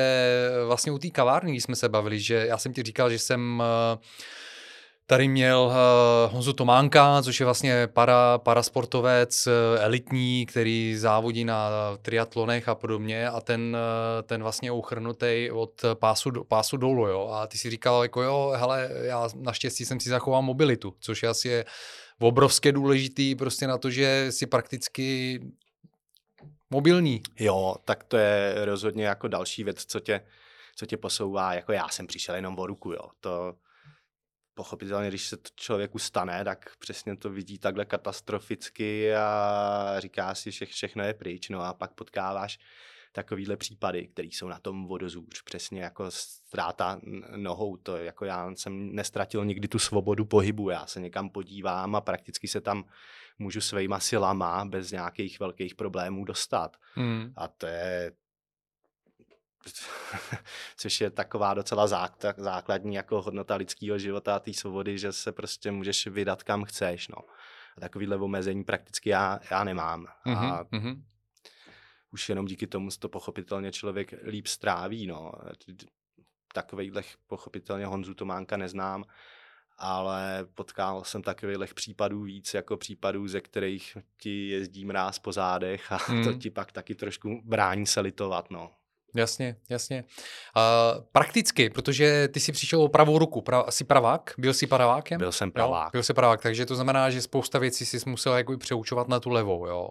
[0.67, 3.63] vlastně u té kavárny, když jsme se bavili, že já jsem ti říkal, že jsem
[3.93, 4.01] uh,
[5.11, 11.69] Tady měl uh, Honzu Tománka, což je vlastně para, parasportovec uh, elitní, který závodí na
[12.01, 17.27] triatlonech a podobně a ten, uh, ten vlastně uchrnutý od pásu, do, pásu dolů, jo.
[17.27, 21.29] A ty si říkal, jako jo, hele, já naštěstí jsem si zachoval mobilitu, což je
[21.29, 21.65] asi je
[22.19, 25.39] obrovské důležitý prostě na to, že si prakticky
[26.69, 27.21] mobilní.
[27.39, 30.21] Jo, tak to je rozhodně jako další věc, co tě,
[30.75, 31.53] co tě posouvá.
[31.53, 33.09] Jako já jsem přišel jenom o ruku, jo.
[33.19, 33.53] To,
[34.53, 40.51] pochopitelně, když se to člověku stane, tak přesně to vidí takhle katastroficky a říká si,
[40.51, 42.59] že všechno je pryč, no a pak potkáváš
[43.11, 46.99] takovýhle případy, které jsou na tom vodozůř, přesně jako ztráta
[47.35, 52.01] nohou, to jako já jsem nestratil nikdy tu svobodu pohybu, já se někam podívám a
[52.01, 52.83] prakticky se tam
[53.39, 56.77] můžu svýma silama bez nějakých velkých problémů dostat.
[56.95, 57.33] Mm.
[57.35, 58.11] A to je
[60.77, 61.87] což je taková docela
[62.37, 67.07] základní jako hodnota lidského života a té svobody, že se prostě můžeš vydat kam chceš.
[67.07, 67.17] No.
[67.77, 70.05] A takovýhle omezení prakticky já, já nemám.
[70.25, 70.53] Mm-hmm.
[70.53, 71.01] A mm-hmm.
[72.11, 75.07] už jenom díky tomu to pochopitelně člověk líp stráví.
[75.07, 75.31] No.
[76.53, 79.05] Takovýhle pochopitelně Honzu Tománka neznám,
[79.77, 85.91] ale potkal jsem takových případů víc, jako případů, ze kterých ti jezdí mráz po zádech
[85.91, 86.23] a mm.
[86.23, 86.39] to mhm.
[86.39, 88.51] ti pak taky trošku brání se litovat.
[88.51, 88.71] No.
[89.15, 90.03] Jasně, jasně.
[90.55, 94.33] Uh, prakticky, protože ty jsi přišel o pravou ruku, pra, jsi pravák?
[94.37, 95.17] Byl jsi pravákem?
[95.17, 95.85] Byl jsem pravák.
[95.85, 99.19] Jo, byl jsi pravák, takže to znamená, že spousta věcí jsi musel jako přeučovat na
[99.19, 99.89] tu levou, jo?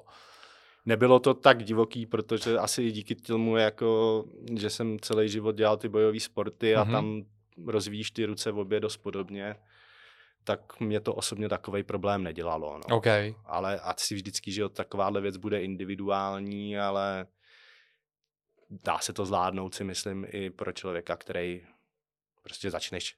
[0.87, 4.25] Nebylo to tak divoký, protože asi díky tomu, jako,
[4.59, 6.93] že jsem celý život dělal ty bojové sporty a mm-hmm.
[6.93, 7.23] tam
[7.67, 9.57] rozvíjíš ty ruce v obě dost podobně,
[10.45, 12.81] tak mě to osobně takový problém nedělalo.
[12.89, 12.97] No.
[12.97, 13.35] Okay.
[13.47, 17.27] Ale asi vždycky, že takováhle věc bude individuální, ale
[18.71, 21.67] dá se to zvládnout, si myslím, i pro člověka, který
[22.43, 23.17] prostě začneš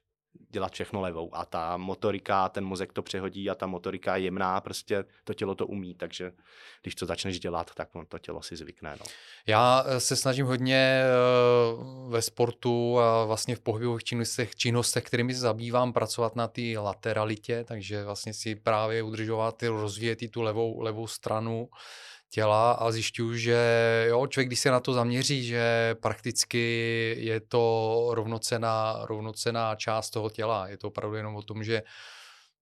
[0.49, 4.61] dělat všechno levou a ta motorika, ten mozek to přehodí a ta motorika je jemná,
[4.61, 6.31] prostě to tělo to umí, takže
[6.81, 8.95] když to začneš dělat, tak to tělo si zvykne.
[8.99, 9.05] No.
[9.47, 15.33] Já eh, se snažím hodně eh, ve sportu a vlastně v pohybových činnostech, činnostech kterými
[15.33, 21.07] se zabývám, pracovat na té lateralitě, takže vlastně si právě udržovat, rozvíjet tu levou, levou
[21.07, 21.69] stranu
[22.33, 23.57] těla a zjišťuju, že
[24.09, 26.65] jo, člověk, když se na to zaměří, že prakticky
[27.19, 30.67] je to rovnocená, rovnocená část toho těla.
[30.67, 31.83] Je to opravdu jenom o tom, že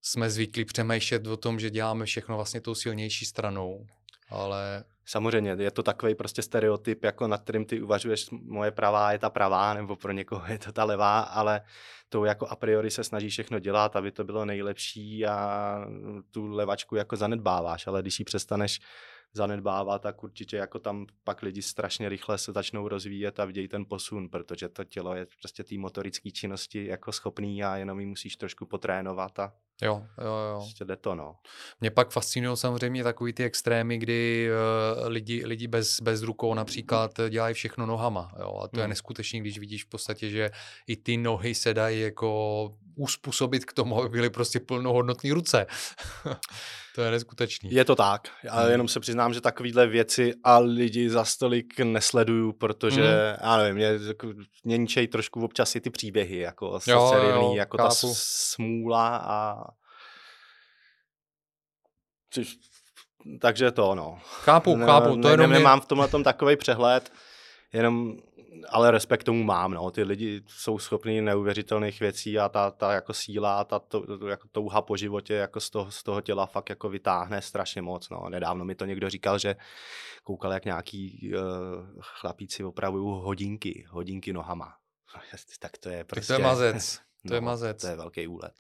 [0.02, 3.86] jsme zvyklí přemýšlet o tom, že děláme všechno vlastně tou silnější stranou,
[4.30, 4.84] ale...
[5.06, 9.30] Samozřejmě, je to takový prostě stereotyp, jako nad kterým ty uvažuješ, moje pravá je ta
[9.30, 11.62] pravá, nebo pro někoho je to ta levá, ale
[12.10, 15.78] to jako a priori se snaží všechno dělat, aby to bylo nejlepší a
[16.32, 18.80] tu levačku jako zanedbáváš, ale když ji přestaneš
[19.34, 23.86] zanedbávat, tak určitě jako tam pak lidi strašně rychle se začnou rozvíjet a vidějí ten
[23.86, 28.36] posun, protože to tělo je prostě té motorické činnosti jako schopný a jenom ji musíš
[28.36, 30.56] trošku potrénovat a Jo, jo, jo.
[30.58, 31.36] Prostě jde to, no.
[31.82, 34.50] Mě pak fascinují samozřejmě takový ty extrémy, kdy
[35.02, 38.32] uh, lidi, lidi bez, bez rukou například dělají všechno nohama.
[38.40, 38.60] Jo?
[38.64, 38.82] A to hmm.
[38.82, 40.52] je neskutečný, když vidíš v podstatě, že
[40.88, 45.66] i ty nohy se dají jako uspůsobit k tomu, aby byly prostě plnohodnotné ruce.
[46.96, 47.72] to je neskutečný.
[47.72, 48.28] Je to tak.
[48.44, 48.72] Já hmm.
[48.72, 53.38] jenom se přiznám, že takovýhle věci a lidi za stolik nesleduju, protože, hmm.
[53.42, 57.78] já nevím, mě, jako, mě ničej trošku občas i ty příběhy, jako jo, jo, jako
[57.78, 57.90] chápu.
[57.90, 59.68] ta smůla a
[63.40, 64.20] takže to, no.
[64.24, 65.10] Chápu, ne, chápu.
[65.10, 65.82] To ne, jenom nemám je...
[65.82, 67.14] v tomhle tom takový přehled,
[67.74, 68.18] jenom,
[68.70, 69.92] ale respekt tomu mám, no.
[69.92, 74.48] Ty lidi jsou schopní neuvěřitelných věcí a ta, ta jako síla, ta to, to, jako
[74.52, 78.30] touha po životě jako z toho, z toho těla fakt jako vytáhne strašně moc, no.
[78.30, 79.56] Nedávno mi to někdo říkal, že
[80.24, 81.42] koukal, jak nějaký uh,
[82.02, 84.74] chlapíci opravují hodinky, hodinky nohama.
[85.60, 86.34] tak to je prostě...
[86.34, 87.11] Tak to je prostě- mazec.
[87.28, 87.82] To no, je mazec.
[87.82, 88.54] To je velký úlet.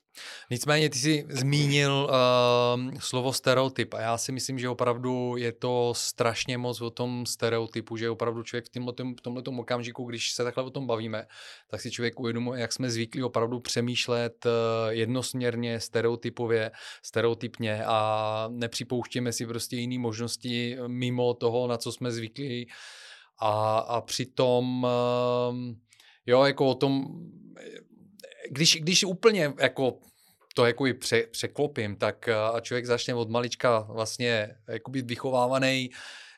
[0.50, 5.93] Nicméně ty jsi zmínil uh, slovo stereotyp a já si myslím, že opravdu je to
[5.97, 10.43] strašně moc o tom stereotypu, že opravdu člověk v, tomhle, v tomhle okamžiku, když se
[10.43, 11.28] takhle o tom bavíme,
[11.67, 14.52] tak si člověk uvědomuje, jak jsme zvyklí opravdu přemýšlet uh,
[14.89, 16.71] jednosměrně, stereotypově,
[17.04, 22.69] stereotypně a nepřipouštíme si prostě jiné možnosti mimo toho, na co jsme zvyklí
[23.39, 24.89] a, a přitom uh,
[26.26, 27.06] jo, jako o tom
[28.49, 29.99] když, když úplně jako
[30.56, 35.89] to jako i pře, překlopím, tak a člověk začne od malička vlastně jako být vychovávaný,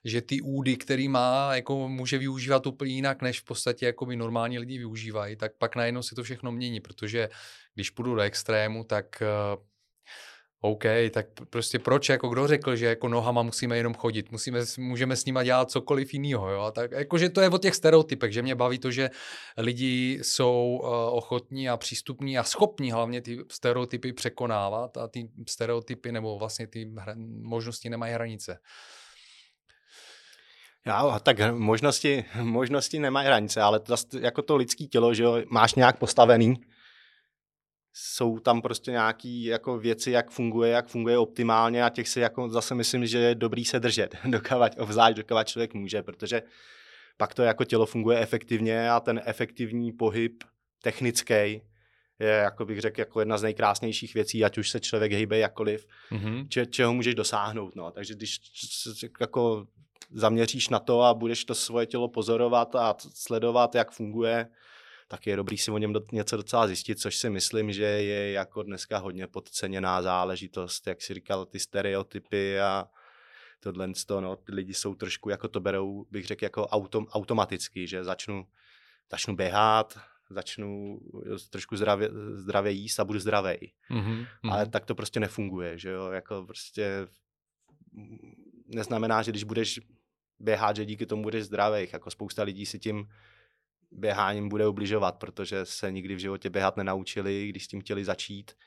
[0.05, 4.15] že ty údy, který má, jako může využívat úplně jinak, než v podstatě jako by
[4.15, 7.29] normální lidi využívají, tak pak najednou se to všechno mění, protože
[7.75, 9.23] když půjdu do extrému, tak
[10.65, 15.15] OK, tak prostě proč, jako kdo řekl, že jako nohama musíme jenom chodit, musíme, můžeme
[15.15, 18.55] s nima dělat cokoliv jiného, jo, tak jakože to je o těch stereotypech, že mě
[18.55, 19.09] baví to, že
[19.57, 26.11] lidi jsou uh, ochotní a přístupní a schopní hlavně ty stereotypy překonávat a ty stereotypy
[26.11, 28.57] nebo vlastně ty hra, možnosti nemají hranice.
[30.85, 35.75] Já, tak možnosti, možnosti nemají hranice, ale to, jako to lidský tělo, že jo, máš
[35.75, 36.55] nějak postavený,
[37.93, 42.49] jsou tam prostě nějaké jako věci, jak funguje, jak funguje optimálně a těch si jako
[42.49, 46.41] zase myslím, že je dobrý se držet, dokavať, obzvlášť dokavať člověk může, protože
[47.17, 50.43] pak to jako tělo funguje efektivně a ten efektivní pohyb
[50.81, 51.61] technický
[52.19, 55.87] je, jako bych řekl, jako jedna z nejkrásnějších věcí, ať už se člověk hýbe jakkoliv,
[56.11, 56.47] mm-hmm.
[56.47, 57.75] če, čeho můžeš dosáhnout.
[57.75, 57.91] No.
[57.91, 58.39] Takže když
[59.21, 59.67] jako
[60.11, 64.47] zaměříš na to a budeš to svoje tělo pozorovat a sledovat, jak funguje,
[65.07, 68.31] tak je dobrý si o něm do, něco docela zjistit, což si myslím, že je
[68.31, 72.85] jako dneska hodně podceněná záležitost, jak si říkal, ty stereotypy a
[73.59, 73.87] tohle,
[74.21, 78.47] no, ty lidi jsou trošku, jako to berou, bych řekl, jako autom, automaticky, že začnu,
[79.11, 80.99] začnu běhat, začnu
[81.49, 83.73] trošku zdravě, zdravě jíst a budu zdravý.
[83.91, 84.27] Mm-hmm.
[84.51, 87.07] Ale tak to prostě nefunguje, že jo, jako prostě
[88.67, 89.79] neznamená, že když budeš
[90.39, 91.87] běhat, že díky tomu budeš zdravý.
[91.93, 93.09] Jako spousta lidí si tím
[93.95, 98.57] běháním bude ubližovat, protože se nikdy v životě běhat nenaučili, když s tím chtěli začít.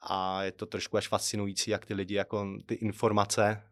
[0.00, 3.62] A je to trošku až fascinující, jak ty lidi jako ty informace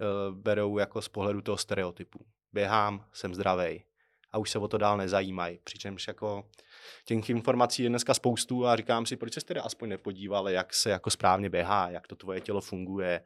[0.00, 2.26] uh, berou jako z pohledu toho stereotypu.
[2.52, 3.84] Běhám, jsem zdravý
[4.32, 5.58] a už se o to dál nezajímají.
[5.64, 6.44] Přičemž jako
[7.04, 10.90] těch informací je dneska spoustu a říkám si, proč se teda aspoň nepodívali, jak se
[10.90, 13.24] jako správně běhá, jak to tvoje tělo funguje.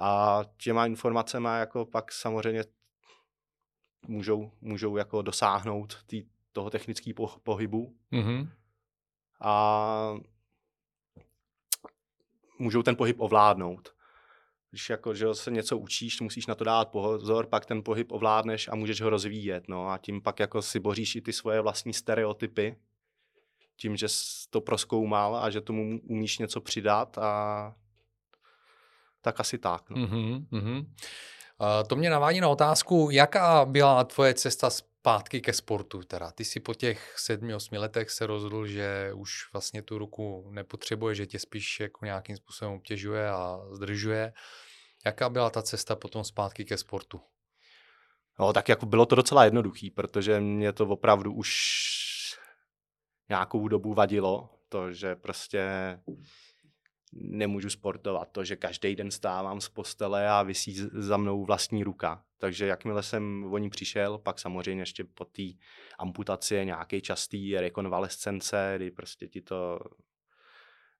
[0.00, 2.64] A těma informacemi jako pak samozřejmě
[4.08, 7.94] můžou, můžou jako dosáhnout tý, toho technického pohybu.
[8.12, 8.48] Mm-hmm.
[9.40, 10.14] A
[12.58, 13.94] můžou ten pohyb ovládnout.
[14.70, 18.68] Když jako, že se něco učíš, musíš na to dát pozor, pak ten pohyb ovládneš
[18.68, 19.64] a můžeš ho rozvíjet.
[19.68, 22.76] No a tím pak jako si boříš i ty svoje vlastní stereotypy,
[23.76, 27.74] tím, že jsi to proskoumal a že tomu umíš něco přidat a
[29.20, 29.90] tak asi tak.
[29.90, 29.96] No.
[29.96, 30.86] Mm-hmm, mm-hmm.
[31.86, 36.02] To mě navádí na otázku, jaká byla tvoje cesta zpátky ke sportu?
[36.02, 40.50] Teda ty si po těch sedmi, osmi letech se rozhodl, že už vlastně tu ruku
[40.50, 44.32] nepotřebuje, že tě spíš jako nějakým způsobem obtěžuje a zdržuje.
[45.04, 47.20] Jaká byla ta cesta potom zpátky ke sportu?
[48.38, 51.50] No, tak jako bylo to docela jednoduchý, protože mě to opravdu už
[53.28, 55.68] nějakou dobu vadilo, to, že prostě
[57.12, 58.28] nemůžu sportovat.
[58.32, 62.22] To, že každý den stávám z postele a vysí za mnou vlastní ruka.
[62.38, 65.42] Takže jakmile jsem o ní přišel, pak samozřejmě ještě po té
[65.98, 69.80] amputaci nějaký častý rekonvalescence, kdy prostě ti to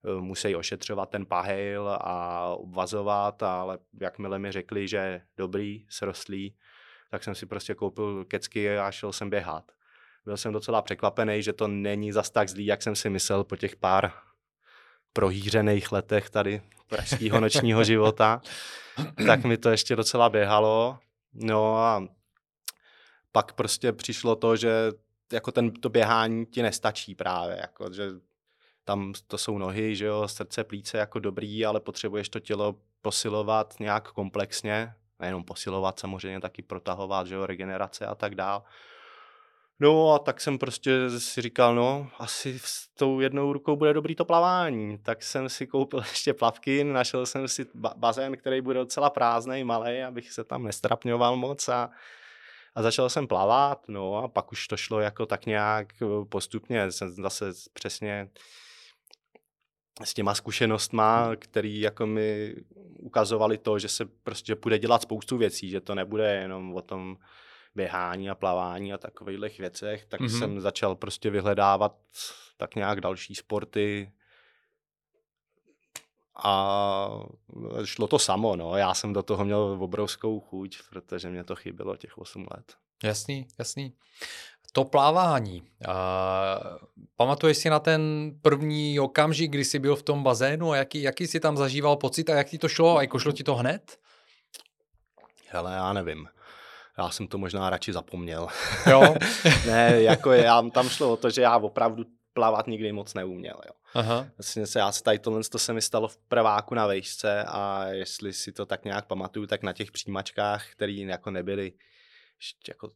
[0.05, 6.55] eh, musí ošetřovat ten pahejl a obvazovat, ale jakmile mi řekli, že dobrý, srostlý,
[7.11, 9.71] tak jsem si prostě koupil kecky a šel jsem běhat.
[10.25, 13.55] Byl jsem docela překvapený, že to není zas tak zlý, jak jsem si myslel po
[13.55, 14.11] těch pár
[15.13, 18.41] prohýřených letech tady pražského nočního života,
[19.27, 20.97] tak mi to ještě docela běhalo.
[21.33, 22.07] No a
[23.31, 24.91] pak prostě přišlo to, že
[25.33, 28.09] jako ten, to běhání ti nestačí právě, jako, že
[28.85, 33.75] tam to jsou nohy, že jo, srdce, plíce jako dobrý, ale potřebuješ to tělo posilovat
[33.79, 38.63] nějak komplexně, nejenom posilovat, samozřejmě taky protahovat, že jo, regenerace a tak dál.
[39.79, 44.15] No a tak jsem prostě si říkal, no asi s tou jednou rukou bude dobrý
[44.15, 44.97] to plavání.
[44.97, 50.01] Tak jsem si koupil ještě plavky, našel jsem si bazén, který bude docela prázdný, malý,
[50.01, 51.89] abych se tam nestrapňoval moc a,
[52.75, 56.91] a začal jsem plavat, no a pak už to šlo jako tak nějak eh, postupně,
[56.91, 58.29] jsem zase přesně
[60.03, 62.55] s těma zkušenostma, který jako mi
[62.99, 67.17] ukazovali to, že se prostě bude dělat spoustu věcí, že to nebude jenom o tom
[67.75, 70.39] běhání a plavání a takových věcech, tak mm-hmm.
[70.39, 71.95] jsem začal prostě vyhledávat
[72.57, 74.11] tak nějak další sporty
[76.35, 77.09] a
[77.83, 78.77] šlo to samo, no.
[78.77, 82.73] Já jsem do toho měl obrovskou chuť, protože mě to chybělo těch 8 let.
[83.03, 83.93] Jasný, jasný.
[84.71, 85.61] To plávání.
[85.61, 85.97] Uh,
[87.15, 91.27] pamatuješ si na ten první okamžik, kdy jsi byl v tom bazénu a jaký, jaký
[91.27, 92.97] jsi tam zažíval pocit a jak ti to šlo?
[92.97, 93.99] A jako šlo ti to hned?
[95.49, 96.27] Hele, já nevím
[96.97, 98.47] já jsem to možná radši zapomněl.
[98.89, 99.15] Jo?
[99.65, 103.61] ne, jako já, tam šlo o to, že já opravdu plavat nikdy moc neuměl.
[103.65, 103.71] Jo.
[103.93, 104.27] Aha.
[104.37, 107.85] Vlastně se, já se tady tohle to se mi stalo v prváku na vejšce a
[107.87, 111.73] jestli si to tak nějak pamatuju, tak na těch přijímačkách, které jako nebyly,
[112.67, 112.91] jako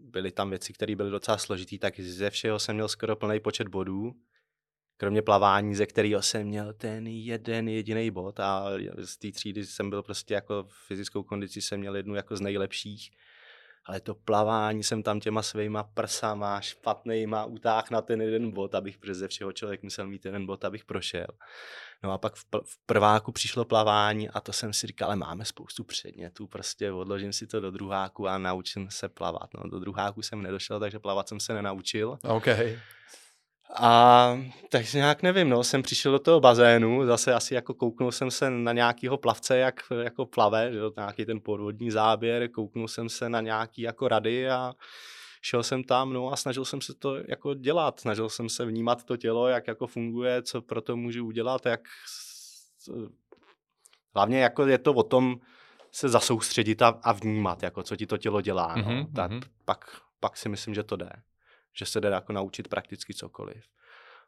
[0.00, 3.68] byly tam věci, které byly docela složitý, tak ze všeho jsem měl skoro plný počet
[3.68, 4.12] bodů
[4.96, 8.64] kromě plavání, ze kterého jsem měl ten jeden jediný bod a
[8.98, 13.10] z té třídy jsem byl prostě jako fyzickou kondici jsem měl jednu jako z nejlepších
[13.86, 18.98] ale to plavání jsem tam těma svýma prsama špatnýma utáh na ten jeden bod, abych
[18.98, 21.26] přeze všeho člověk musel mít jeden bod, abych prošel.
[22.02, 25.44] No a pak v, v prváku přišlo plavání a to jsem si říkal, ale máme
[25.44, 29.54] spoustu předmětů, prostě odložím si to do druháku a naučím se plavat.
[29.54, 32.18] No do druháku jsem nedošel, takže plavat jsem se nenaučil.
[32.22, 32.78] Okay.
[33.74, 34.38] A
[34.70, 38.50] takže nějak nevím, no, jsem přišel do toho bazénu, zase asi jako kouknul jsem se
[38.50, 43.40] na nějakého plavce, jak jako plave, že, nějaký ten podvodní záběr, kouknul jsem se na
[43.40, 44.74] nějaký jako rady a
[45.42, 49.04] šel jsem tam, no a snažil jsem se to jako dělat, snažil jsem se vnímat
[49.04, 51.80] to tělo, jak jako funguje, co pro to můžu udělat, jak
[54.14, 55.36] hlavně jako je to o tom
[55.92, 58.82] se zasoustředit a, a vnímat, jako co ti to tělo dělá, no.
[58.82, 59.12] mm-hmm.
[59.12, 59.30] tak
[59.64, 61.10] pak, pak si myslím, že to jde
[61.78, 63.64] že se jde jako naučit prakticky cokoliv.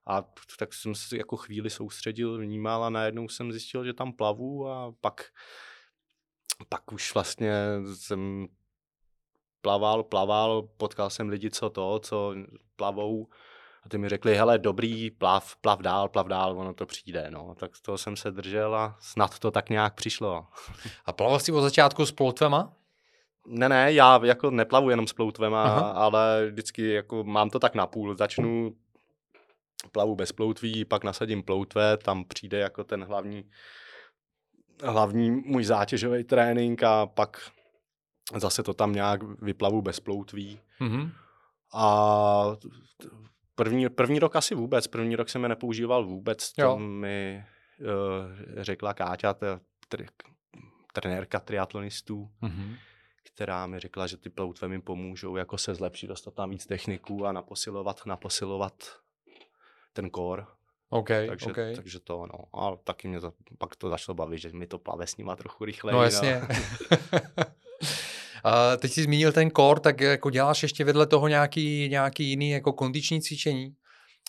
[0.06, 0.24] A
[0.58, 4.92] tak jsem se jako chvíli soustředil, vnímal a najednou jsem zjistil, že tam plavu a
[5.00, 5.24] pak,
[6.68, 7.52] pak už vlastně
[7.94, 8.46] jsem
[9.60, 12.34] plaval, plaval, potkal jsem lidi, co to, co
[12.76, 13.28] plavou
[13.82, 17.54] a ty mi řekli, hele, dobrý, plav, plav dál, plav dál, ono to přijde, no.
[17.54, 20.46] Tak toho jsem se držel a snad to tak nějak přišlo.
[21.04, 22.77] A plaval jsi od začátku s ploutvema?
[23.48, 25.90] Ne, ne, já jako neplavu jenom s ploutvema, Aha.
[25.90, 28.16] ale vždycky jako mám to tak na půl.
[28.16, 28.76] Začnu
[29.92, 33.44] plavu bez ploutví, pak nasadím ploutve, tam přijde jako ten hlavní,
[34.84, 37.50] hlavní můj zátěžový trénink a pak
[38.36, 40.60] zase to tam nějak vyplavu bez ploutví.
[40.80, 41.10] Mm-hmm.
[41.74, 42.44] A
[43.54, 46.78] první, první rok asi vůbec, první rok jsem je nepoužíval vůbec, to jo.
[46.78, 47.44] mi
[47.80, 47.86] uh,
[48.62, 50.08] řekla Káťa, tr-
[50.92, 52.76] trenérka triatlonistů, mm-hmm.
[53.34, 57.26] Která mi řekla, že ty ploutve mi pomůžou jako se zlepšit, dostat tam víc techniků
[57.26, 58.72] a naposilovat, naposilovat
[59.92, 60.44] ten core.
[60.90, 61.74] Okay, takže, okay.
[61.74, 62.60] takže to, no.
[62.60, 65.64] A taky mě to, pak to začalo bavit, že mi to plave s nima trochu
[65.64, 65.94] rychleji.
[65.94, 66.40] No jasně.
[66.40, 67.44] No.
[68.44, 72.50] A teď jsi zmínil ten core, tak jako děláš ještě vedle toho nějaký, nějaký jiný
[72.50, 73.74] jako kondiční cvičení?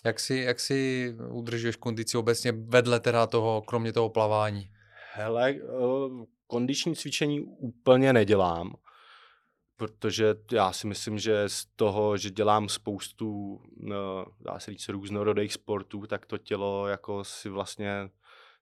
[0.04, 4.70] Jak si, jak si udržuješ kondici obecně vedle teda toho, kromě toho plavání?
[5.14, 8.74] Hele, uh, kondiční cvičení úplně nedělám
[9.80, 15.52] protože já si myslím, že z toho, že dělám spoustu, no, dá se říct, různorodých
[15.52, 18.10] sportů, tak to tělo jako si vlastně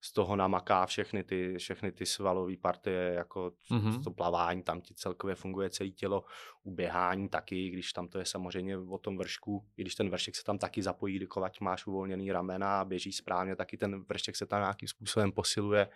[0.01, 4.05] z toho namaká všechny ty, všechny ty svalové partie, jako mm-hmm.
[4.05, 6.25] to plavání, tam ti celkově funguje celé tělo,
[6.63, 10.45] uběhání taky, když tam to je samozřejmě o tom vršku, i když ten vršek se
[10.45, 14.61] tam taky zapojí, když máš uvolněný ramena a běží správně, taky ten vršek se tam
[14.61, 15.89] nějakým způsobem posiluje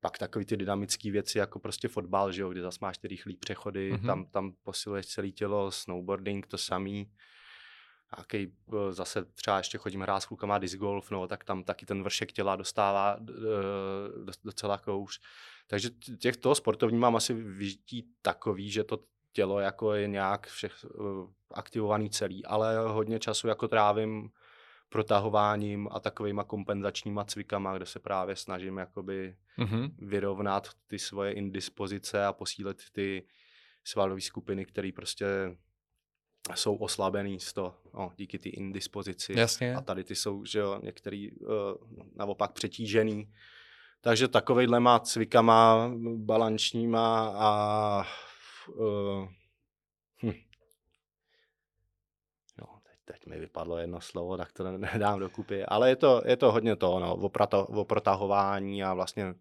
[0.00, 3.32] pak takový ty dynamické věci, jako prostě fotbal, že jo, kde zase máš ty rychlé
[3.40, 4.06] přechody, mm-hmm.
[4.06, 7.10] tam, tam posiluješ celé tělo, snowboarding, to samý.
[8.16, 11.86] Nějaký, eh, zase třeba ještě chodím hrát s klukama disc golf, no, tak tam taky
[11.86, 15.20] ten vršek těla dostává eh, docela kouř.
[15.66, 18.98] Takže těch toho sportovní mám asi vyžití takový, že to
[19.32, 20.98] tělo jako je nějak všech eh,
[21.54, 24.30] aktivovaný celý, ale hodně času jako trávím
[24.88, 29.90] protahováním a takovýma kompenzačníma cvikama, kde se právě snažím jakoby mm-hmm.
[29.98, 33.26] vyrovnat ty svoje indispozice a posílit ty
[33.84, 35.26] svalové skupiny, které prostě
[36.54, 39.32] jsou oslabený z toho, no, díky ty indispozici.
[39.36, 39.74] Jasně.
[39.74, 41.48] A tady ty jsou, že jo, některý uh,
[42.16, 43.32] naopak přetížený.
[44.00, 48.02] Takže takovejhle cvikama balančníma a
[48.68, 49.28] uh,
[53.12, 56.76] teď mi vypadlo jedno slovo, tak to nedám dokupy, ale je to, je to hodně
[56.76, 59.34] to, no, o, prato, o protahování a vlastně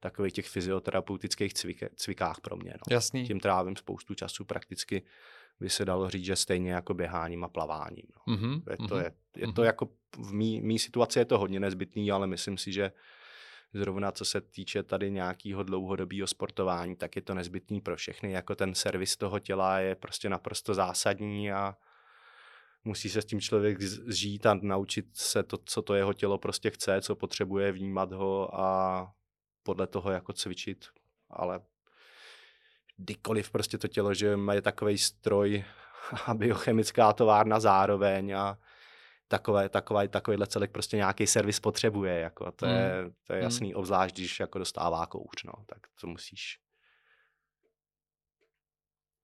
[0.00, 2.70] takových těch fyzioterapeutických cvik, cvikách pro mě.
[2.72, 2.94] No.
[2.94, 3.26] Jasný.
[3.26, 5.02] Tím trávím spoustu času prakticky,
[5.60, 8.06] by se dalo říct, že stejně jako běháním a plaváním.
[8.16, 8.34] No.
[8.34, 8.62] Mm-hmm.
[8.70, 8.98] Je, to, mm-hmm.
[8.98, 9.64] je, je to mm-hmm.
[9.64, 9.88] jako
[10.18, 12.92] v mý, mý situaci je to hodně nezbytný, ale myslím si, že
[13.74, 18.32] zrovna co se týče tady nějakého dlouhodobého sportování, tak je to nezbytný pro všechny.
[18.32, 21.76] Jako ten servis toho těla je prostě naprosto zásadní a
[22.84, 26.70] musí se s tím člověk zžít a naučit se to, co to jeho tělo prostě
[26.70, 29.12] chce, co potřebuje, vnímat ho a
[29.62, 30.86] podle toho jako cvičit.
[31.30, 31.60] Ale
[32.96, 35.64] kdykoliv prostě to tělo, že má takový stroj
[36.26, 38.58] a biochemická továrna zároveň a
[39.28, 42.20] takové, takové, takovýhle celek prostě nějaký servis potřebuje.
[42.20, 42.74] Jako, to, hmm.
[42.76, 42.90] je,
[43.26, 43.44] to je hmm.
[43.44, 43.76] jasný, hmm.
[43.76, 46.63] obzvlášť když jako dostává kouř, no, tak to musíš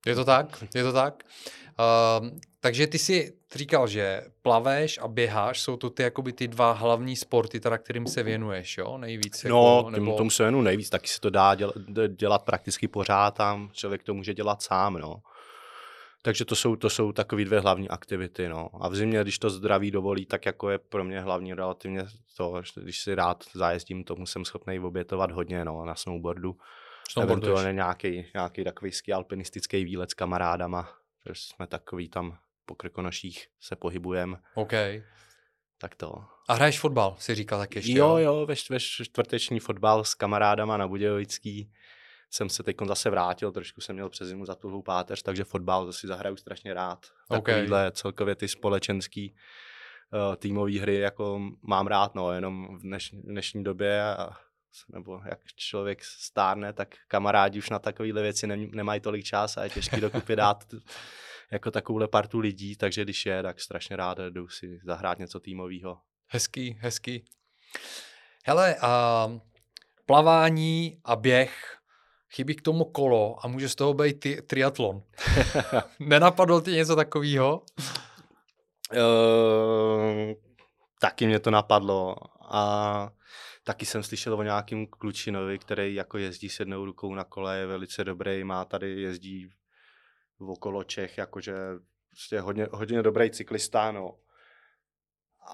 [0.06, 1.24] je to tak, je to tak.
[1.80, 2.28] Uh,
[2.60, 7.16] takže ty si říkal, že plaveš a běháš, jsou to ty jakoby ty dva hlavní
[7.16, 9.44] sporty, teda kterým se věnuješ, jo, nejvíc?
[9.44, 10.16] No, jako, nebo...
[10.16, 11.74] tomu se věnuju nejvíc, taky se to dá dělat,
[12.08, 15.22] dělat prakticky pořád, tam člověk to může dělat sám, no.
[16.22, 18.68] Takže to jsou, to jsou takové dvě hlavní aktivity, no.
[18.80, 22.62] A v zimě, když to zdraví dovolí, tak jako je pro mě hlavní relativně to,
[22.82, 26.56] když si rád zajezdím, tomu jsem schopný obětovat hodně, no, na snowboardu
[27.16, 30.88] eventuálně nějaký, nějaký takový alpinistický výlet s kamarádama,
[31.26, 34.36] že jsme takový tam po Krkonoších se pohybujeme.
[34.54, 34.72] OK.
[35.78, 36.24] Tak to.
[36.48, 37.92] A hraješ fotbal, si říkal tak ještě.
[37.92, 41.72] Jo, jo, ve, ve čtvrteční fotbal s kamarádama na Budějovický.
[42.30, 45.92] Jsem se teď zase vrátil, trošku jsem měl přes zimu za tu páteř, takže fotbal
[45.92, 47.06] si zahraju strašně rád.
[47.28, 47.92] Takovýhle okay.
[47.92, 49.34] celkově ty společenský
[50.12, 54.30] uh, týmové hry jako mám rád, no, jenom v dneš, dnešní době a
[54.88, 59.64] nebo jak člověk stárne, tak kamarádi už na takovéhle věci ne, nemají tolik čas a
[59.64, 60.64] je těžké dokupy dát
[61.52, 65.98] jako takovouhle partu lidí, takže když je, tak strašně rád jdu si zahrát něco týmového.
[66.26, 67.24] Hezký, hezký.
[68.44, 69.28] Hele, a
[70.06, 71.76] plavání a běh,
[72.30, 75.02] chybí k tomu kolo a může z toho být ty, triatlon.
[76.00, 77.62] Nenapadlo ti něco takového?
[78.92, 80.32] Uh,
[81.00, 82.16] taky mě to napadlo
[82.50, 83.10] a
[83.64, 87.66] taky jsem slyšel o nějakým klučinovi, který jako jezdí s jednou rukou na kole, je
[87.66, 89.50] velice dobrý, má tady, jezdí
[90.38, 91.54] v okolo Čech, jakože
[92.10, 94.16] prostě hodně, hodně dobrý cyklista, no.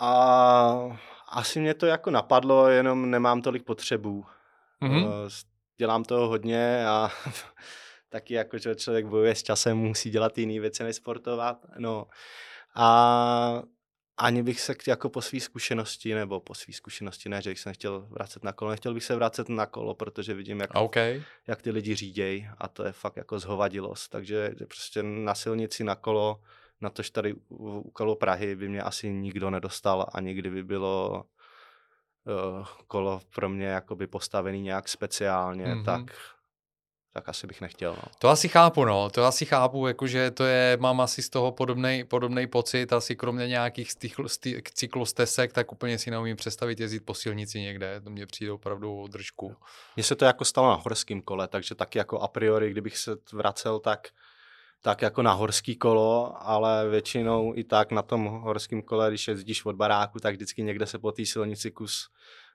[0.01, 0.99] A
[1.29, 4.25] asi mě to jako napadlo, jenom nemám tolik potřebů.
[4.83, 5.29] Mm-hmm.
[5.77, 7.11] Dělám toho hodně a
[8.09, 11.57] taky jako, že člověk bojuje s časem, musí dělat jiné věci než sportovat.
[11.79, 12.07] No.
[12.77, 13.63] A
[14.19, 17.69] ani bych se jako po své zkušenosti, nebo po své zkušenosti, ne, že bych se
[17.69, 21.23] nechtěl vracet na kolo, nechtěl bych se vracet na kolo, protože vidím, jak, okay.
[21.47, 24.11] jak ty lidi řídějí a to je fakt jako zhovadilost.
[24.11, 26.41] Takže prostě na silnici na kolo,
[26.81, 31.25] na tož tady u kolo Prahy by mě asi nikdo nedostal a nikdy by bylo
[32.25, 35.85] uh, kolo pro mě jakoby postavený nějak speciálně, mm-hmm.
[35.85, 36.03] tak
[37.17, 37.93] tak asi bych nechtěl.
[37.93, 38.03] No.
[38.19, 39.11] To asi chápu, no.
[39.11, 41.53] To asi chápu, jakože to je, mám asi z toho
[42.09, 43.93] podobný pocit, asi kromě nějakých
[44.75, 48.01] cyklostesek, tak úplně si neumím představit jezdit po silnici někde.
[48.01, 49.57] To mě přijde opravdu držku.
[49.97, 53.11] Mně se to jako stalo na horském kole, takže taky jako a priori, kdybych se
[53.33, 54.09] vracel, tak
[54.83, 59.65] tak jako na horský kolo, ale většinou i tak na tom horském kole, když jezdíš
[59.65, 62.09] od baráku, tak vždycky někde se po té silnici kus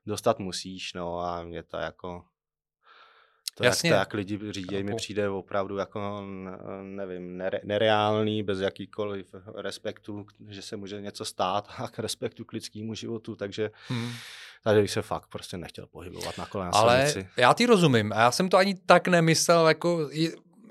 [0.05, 2.23] dostat musíš, no a mě to jako
[3.55, 3.89] to, Jasně.
[3.89, 6.23] Jak, to, jak lidi řídí, mi přijde opravdu jako,
[6.83, 12.53] nevím, nere, nereálný, bez jakýkoliv respektu, že se může něco stát a k respektu k
[12.53, 14.11] lidskému životu, takže hmm.
[14.63, 17.29] tady bych se fakt prostě nechtěl pohybovat na kolena Ale silnici.
[17.37, 20.09] já ti rozumím a já jsem to ani tak nemyslel, jako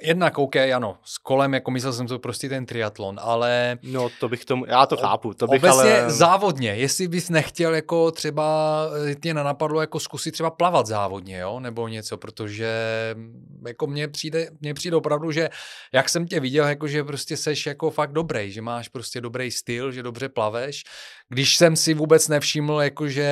[0.02, 3.78] jednak OK, ano, s kolem, jako myslel jsem to prostě ten triatlon, ale...
[3.82, 6.10] No to bych tomu, já to chápu, to bych obecně ale...
[6.10, 8.86] závodně, jestli bys nechtěl jako třeba,
[9.22, 12.70] tě nenapadlo jako zkusit třeba plavat závodně, jo, nebo něco, protože
[13.14, 15.48] mm, jako mně přijde, mně přijde opravdu, že
[15.92, 19.50] jak jsem tě viděl, jako že prostě seš jako fakt dobrý, že máš prostě dobrý
[19.50, 20.84] styl, že dobře plaveš,
[21.28, 23.30] když jsem si vůbec nevšiml, jakože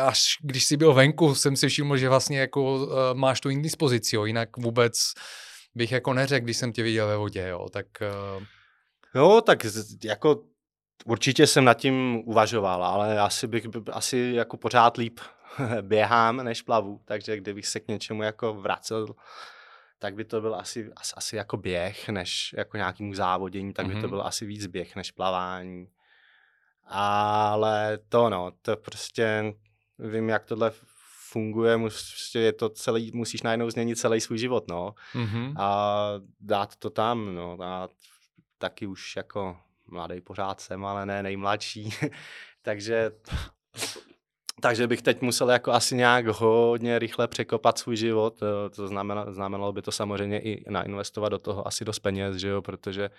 [0.00, 4.16] až když jsi byl venku, jsem si všiml, že vlastně jako uh, máš tu indispozici,
[4.16, 5.12] jo, jinak vůbec
[5.74, 7.86] bych jako neřekl, když jsem tě viděl ve vodě, jo, tak...
[8.36, 8.44] Uh...
[9.14, 9.58] Jo, tak
[10.04, 10.42] jako
[11.04, 15.20] určitě jsem nad tím uvažoval, ale asi bych asi jako pořád líp
[15.82, 19.06] běhám, než plavu, takže kdybych se k něčemu jako vracel,
[19.98, 23.94] tak by to byl asi, asi, asi jako běh, než jako nějakým závodění, tak by
[23.94, 24.00] mm-hmm.
[24.00, 24.10] to mhm.
[24.10, 25.88] byl asi víc běh než plavání.
[26.86, 29.54] Ale to no, to prostě
[29.98, 30.72] vím, jak tohle
[31.32, 34.94] funguje, prostě je to celý, musíš najednou změnit celý svůj život, no.
[35.14, 35.54] Mm-hmm.
[35.58, 35.96] A
[36.40, 37.56] dát to tam, no.
[37.60, 37.88] A
[38.58, 39.56] taky už jako
[39.86, 41.90] mladý pořád jsem, ale ne nejmladší.
[42.62, 43.12] takže
[44.60, 48.40] takže bych teď musel jako asi nějak hodně rychle překopat svůj život.
[48.76, 52.62] To znamenalo, znamenalo by to samozřejmě i nainvestovat do toho asi dost peněz, že jo,
[52.62, 53.10] protože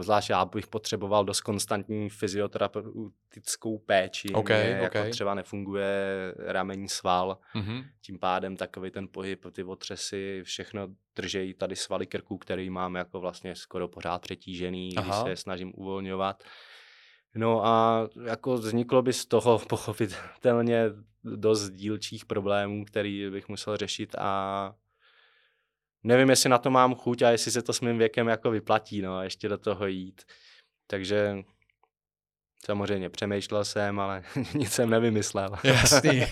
[0.00, 4.28] Zvlášť já bych potřeboval dost konstantní fyzioterapeutickou péči.
[4.28, 5.10] Okay, Mě jako okay.
[5.10, 5.94] třeba nefunguje
[6.38, 7.84] ramení sval, mm-hmm.
[8.00, 13.20] tím pádem takový ten pohyb, ty otřesy, všechno držejí tady svaly krku, který mám jako
[13.20, 15.06] vlastně skoro pořád přetížený, Aha.
[15.06, 16.44] když se je snažím uvolňovat.
[17.34, 20.84] No a jako vzniklo by z toho pochopitelně
[21.24, 24.74] dost dílčích problémů, který bych musel řešit a
[26.06, 29.02] nevím, jestli na to mám chuť a jestli se to s mým věkem jako vyplatí,
[29.02, 30.22] no, ještě do toho jít.
[30.86, 31.36] Takže
[32.64, 34.22] samozřejmě přemýšlel jsem, ale
[34.54, 35.50] nic jsem nevymyslel.
[35.64, 36.22] Jasný.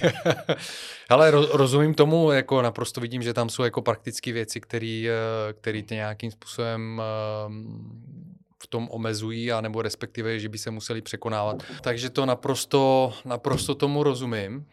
[1.08, 6.30] ale rozumím tomu, jako naprosto vidím, že tam jsou jako praktické věci, které tě nějakým
[6.30, 7.02] způsobem
[7.46, 11.62] ehm, v tom omezují, anebo respektive, že by se museli překonávat.
[11.80, 14.66] Takže to naprosto, naprosto tomu rozumím.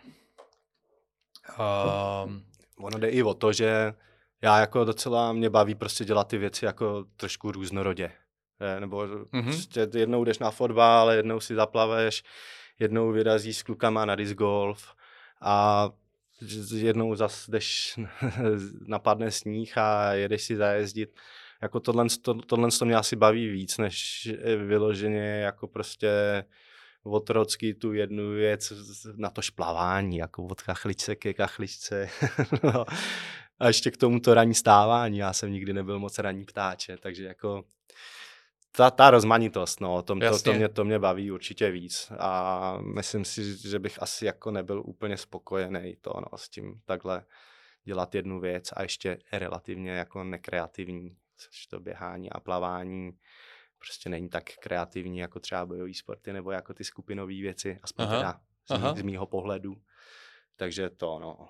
[1.60, 2.46] Um,
[2.80, 3.94] ono jde i o to, že
[4.42, 8.12] já jako docela mě baví prostě dělat ty věci jako trošku různorodě.
[8.80, 9.44] Nebo mm-hmm.
[9.44, 12.24] prostě jednou jdeš na fotbal, jednou si zaplaveš,
[12.80, 14.94] jednou vyrazíš s klukama na disc golf
[15.42, 15.90] a
[16.74, 18.00] jednou zase jdeš,
[18.88, 21.20] napadne sníh a jedeš si zajezdit.
[21.62, 24.30] Jako tohle, to, tohle to mě asi baví víc, než
[24.68, 26.10] vyloženě jako prostě
[27.04, 28.74] otrocky tu jednu věc
[29.16, 32.10] na to šplavání, jako od kachličce ke kachličce.
[32.64, 32.86] no,
[33.62, 35.18] a ještě k tomu to ranní stávání.
[35.18, 37.64] Já jsem nikdy nebyl moc ranní ptáče, takže jako
[38.72, 43.26] ta, ta rozmanitost, no, tom, to, to, mě, to mě baví určitě víc a myslím
[43.26, 47.26] si, že bych asi jako nebyl úplně spokojený to, no, s tím takhle
[47.84, 53.12] dělat jednu věc a ještě relativně jako nekreativní, což to běhání a plavání
[53.78, 58.18] prostě není tak kreativní jako třeba bojové sporty nebo jako ty skupinové věci, aspoň aha,
[58.18, 58.96] teda z, aha.
[58.96, 59.76] z mýho pohledu.
[60.56, 61.50] Takže to, no.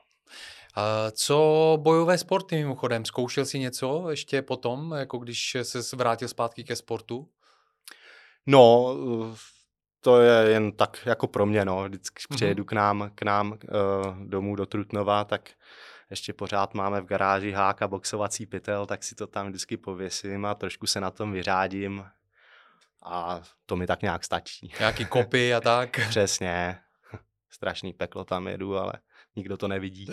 [1.11, 3.05] Co bojové sporty mimochodem?
[3.05, 7.29] Zkoušel jsi něco ještě potom, jako když se vrátil zpátky ke sportu?
[8.45, 8.95] No,
[10.01, 11.84] to je jen tak jako pro mě, no.
[11.84, 12.36] Vždycky Mhm.
[12.36, 13.57] přijedu k nám, k nám uh,
[14.27, 15.49] domů do Trutnova, tak
[16.09, 20.45] ještě pořád máme v garáži hák a boxovací pytel, tak si to tam vždycky pověsím
[20.45, 22.05] a trošku se na tom vyřádím.
[23.05, 24.73] A to mi tak nějak stačí.
[24.79, 25.99] Nějaký kopy a tak.
[26.09, 26.77] Přesně.
[27.49, 28.93] Strašný peklo tam jedu, ale
[29.36, 30.07] nikdo to nevidí.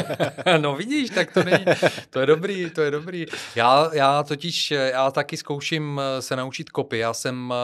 [0.60, 1.64] no vidíš, tak to není,
[2.10, 3.26] to je dobrý, to je dobrý.
[3.56, 6.98] Já, já totiž, já taky zkouším eh, se naučit kopy.
[6.98, 7.54] Já jsem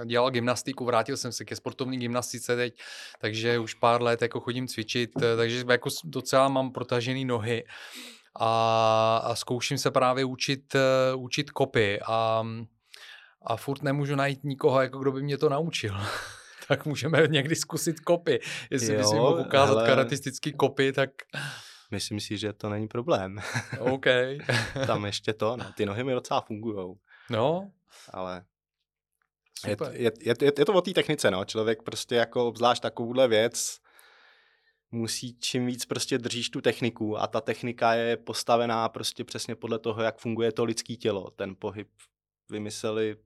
[0.00, 2.74] eh, dělal gymnastiku, vrátil jsem se ke sportovní gymnastice teď,
[3.20, 7.64] takže už pár let jako chodím cvičit, eh, takže jako docela mám protažený nohy
[8.40, 10.76] a, a zkouším se právě učit,
[11.16, 12.46] učit kopy a,
[13.46, 15.94] a furt nemůžu najít nikoho, jako kdo by mě to naučil.
[16.68, 18.40] tak můžeme někdy zkusit kopy.
[18.70, 19.86] Jestli bys Jo, mohl ukázat hele.
[19.88, 21.10] karatistický kopy, tak
[21.90, 23.38] Myslím si, že to není problém.
[23.80, 24.06] OK.
[24.86, 26.98] tam ještě to, no, ty nohy mi docela fungujou,
[27.30, 27.70] No,
[28.10, 28.44] ale
[29.66, 29.92] je, super.
[29.92, 31.44] je, je, je, je to o té technice, no.
[31.44, 33.78] Člověk prostě jako obzvlášť takovouhle věc
[34.90, 39.78] musí čím víc prostě držíš tu techniku a ta technika je postavená prostě přesně podle
[39.78, 41.30] toho, jak funguje to lidský tělo.
[41.30, 41.88] Ten pohyb
[42.50, 43.16] vymysleli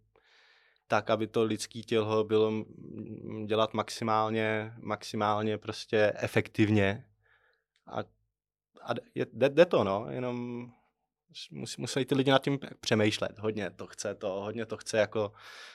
[0.88, 2.52] tak, aby to lidský tělo bylo
[3.46, 7.04] dělat maximálně, maximálně prostě efektivně.
[7.86, 7.98] A,
[8.82, 10.66] a je, jde, jde to, no, jenom
[11.50, 13.38] musí, musí ty lidi nad tím přemýšlet.
[13.38, 15.32] Hodně to chce to, hodně to chce jako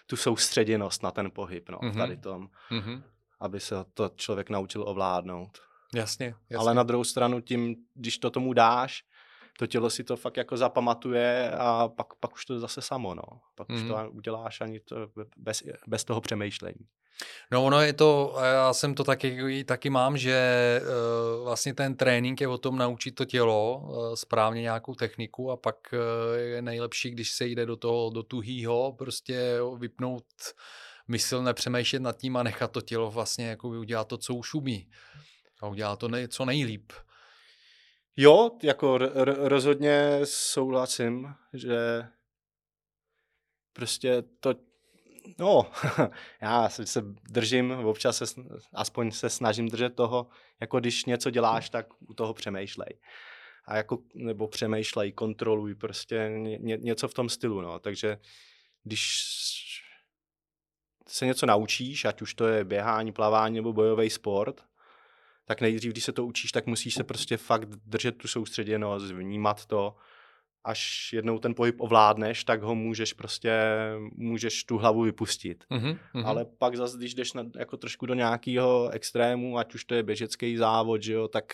[0.08, 1.92] tu soustředěnost na ten pohyb, no, Mhm.
[1.92, 1.98] mm-hmm.
[1.98, 3.04] tady tom, Mhm.
[3.40, 5.60] aby se to člověk naučil ovládnout.
[5.96, 6.58] Jasně, jasně.
[6.58, 9.04] Ale na druhou stranu tím, když to tomu dáš,
[9.60, 13.24] to tělo si to fakt jako zapamatuje a pak, pak už to zase samo, no.
[13.56, 13.76] Pak mm.
[13.76, 13.92] už Mhm.
[13.92, 14.96] to uděláš ani to
[15.38, 16.88] bez, bez toho přemýšlení.
[17.52, 22.42] No ono je to, já jsem to taky, taky mám, že uh, vlastně ten trénink
[22.42, 26.00] je o tom naučit to tělo uh, správně nějakou techniku a pak uh,
[26.40, 30.26] je nejlepší, když se jde do toho, do tuhýho, prostě vypnout
[31.08, 34.90] mysl, nepřemýšlet nad tím a nechat to tělo vlastně jako udělat to, co už umí.
[35.62, 36.92] A udělat to nej, co nejlíp.
[38.18, 41.78] Jo, jako rozhodně souhlasím, že
[43.74, 44.56] prostě to,
[45.40, 45.72] no,
[46.42, 48.26] já se, držím, občas se,
[48.74, 50.28] aspoň se snažím držet toho,
[50.62, 53.00] jako když něco děláš, tak u toho přemýšlej.
[53.66, 57.80] A jako, nebo přemýšlej, kontroluj, prostě ně- něco v tom stylu, no.
[57.80, 58.18] Takže
[58.84, 59.24] když
[61.08, 64.66] se něco naučíš, ať už to je běhání, plavání nebo bojový sport,
[65.46, 69.66] tak nejdřív, když se to učíš, tak musíš se prostě fakt držet tu soustředěnost, vnímat
[69.66, 69.96] to.
[70.66, 73.52] Až jednou ten pohyb ovládneš, tak ho můžeš prostě,
[74.16, 75.64] můžeš tu hlavu vypustit.
[75.70, 76.26] Mhm, mhm.
[76.26, 80.04] Ale pak zase, když jdeš na, jako trošku do nějakého extrému, ať už to je
[80.04, 81.54] běžecký závod, že jo, tak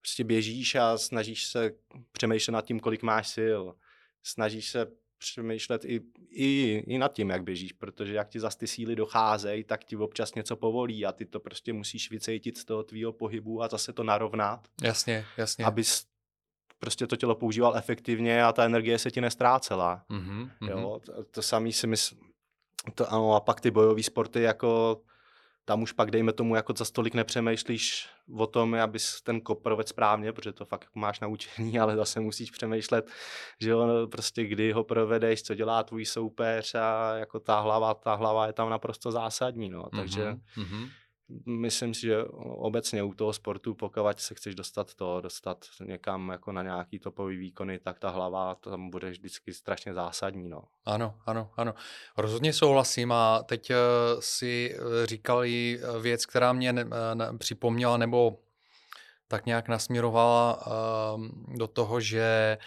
[0.00, 1.70] prostě běžíš a snažíš se
[2.12, 3.62] přemýšlet nad tím, kolik máš sil.
[4.22, 4.86] Snažíš se
[5.20, 6.00] přemýšlet i,
[6.30, 9.96] i, i nad tím, jak běžíš, protože jak ti zas ty síly docházejí, tak ti
[9.96, 13.92] občas něco povolí a ty to prostě musíš vycejtit z toho tvýho pohybu a zase
[13.92, 15.64] to narovnat, Jasně, jasně.
[15.64, 16.06] abys
[16.78, 20.04] prostě to tělo používal efektivně a ta energie se ti nestrácela.
[20.08, 20.70] Mhm, mhm.
[20.70, 22.20] Jo, to, to samý si myslím,
[22.94, 25.00] to ano, a pak ty bojové sporty, jako
[25.70, 29.88] tam už pak dejme tomu, jako za stolik nepřemýšlíš o tom, abys ten kop provedl
[29.88, 33.10] správně, protože to fakt jako máš naučení, ale zase musíš přemýšlet,
[33.60, 37.94] že jo, no, prostě kdy ho provedeš, co dělá tvůj soupeř a jako ta hlava,
[37.94, 40.88] ta hlava je tam naprosto zásadní, no, takže Mhm, mhm.
[41.46, 46.52] Myslím si, že obecně u toho sportu, pokud se chceš dostat to, dostat někam jako
[46.52, 50.62] na nějaký topový výkony, tak ta hlava tam bude vždycky strašně zásadní, no.
[50.84, 51.74] Ano, ano, ano.
[52.16, 53.76] Rozhodně souhlasím a teď uh,
[54.20, 58.38] si eh, říkal i eh, věc, která mě ne, eh, ne, připomněla nebo
[59.28, 61.26] tak nějak nasměrovala uh,
[61.58, 62.58] do toho, že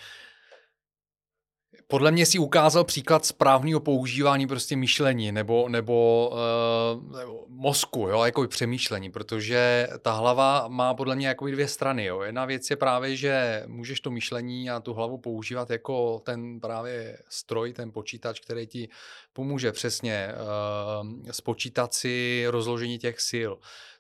[1.88, 8.24] podle mě si ukázal příklad správného používání prostě myšlení nebo, nebo, uh, nebo mozku, jo,
[8.24, 12.06] jako přemýšlení, protože ta hlava má podle mě jako dvě strany.
[12.06, 12.22] Jo.
[12.22, 17.18] Jedna věc je právě, že můžeš to myšlení a tu hlavu používat jako ten právě
[17.30, 18.90] stroj, ten počítač, který ti
[19.34, 23.52] pomůže přesně uh, spočítat si rozložení těch sil,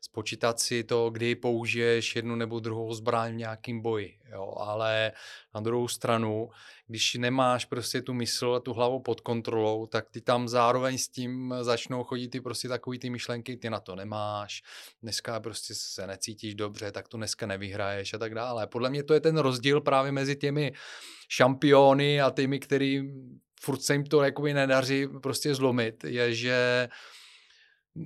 [0.02, 4.20] spočítat si to, kdy použiješ jednu nebo druhou zbraň v nějakém boji.
[4.32, 4.54] Jo.
[4.58, 5.12] Ale
[5.56, 6.50] na druhou stranu,
[6.88, 11.08] když nemáš prostě tu mysl a tu hlavu pod kontrolou, tak ty tam zároveň s
[11.08, 14.64] tím začnou chodit ty prostě takový ty myšlenky, ty na to nemáš,
[15.02, 18.68] dneska prostě se necítíš dobře, tak to dneska nevyhraješ a tak dále.
[18.68, 20.74] Podle mě to je ten rozdíl právě mezi těmi
[21.30, 23.02] šampiony a těmi, který
[23.64, 26.90] furt se jim to jakoby nedaří prostě zlomit, je, že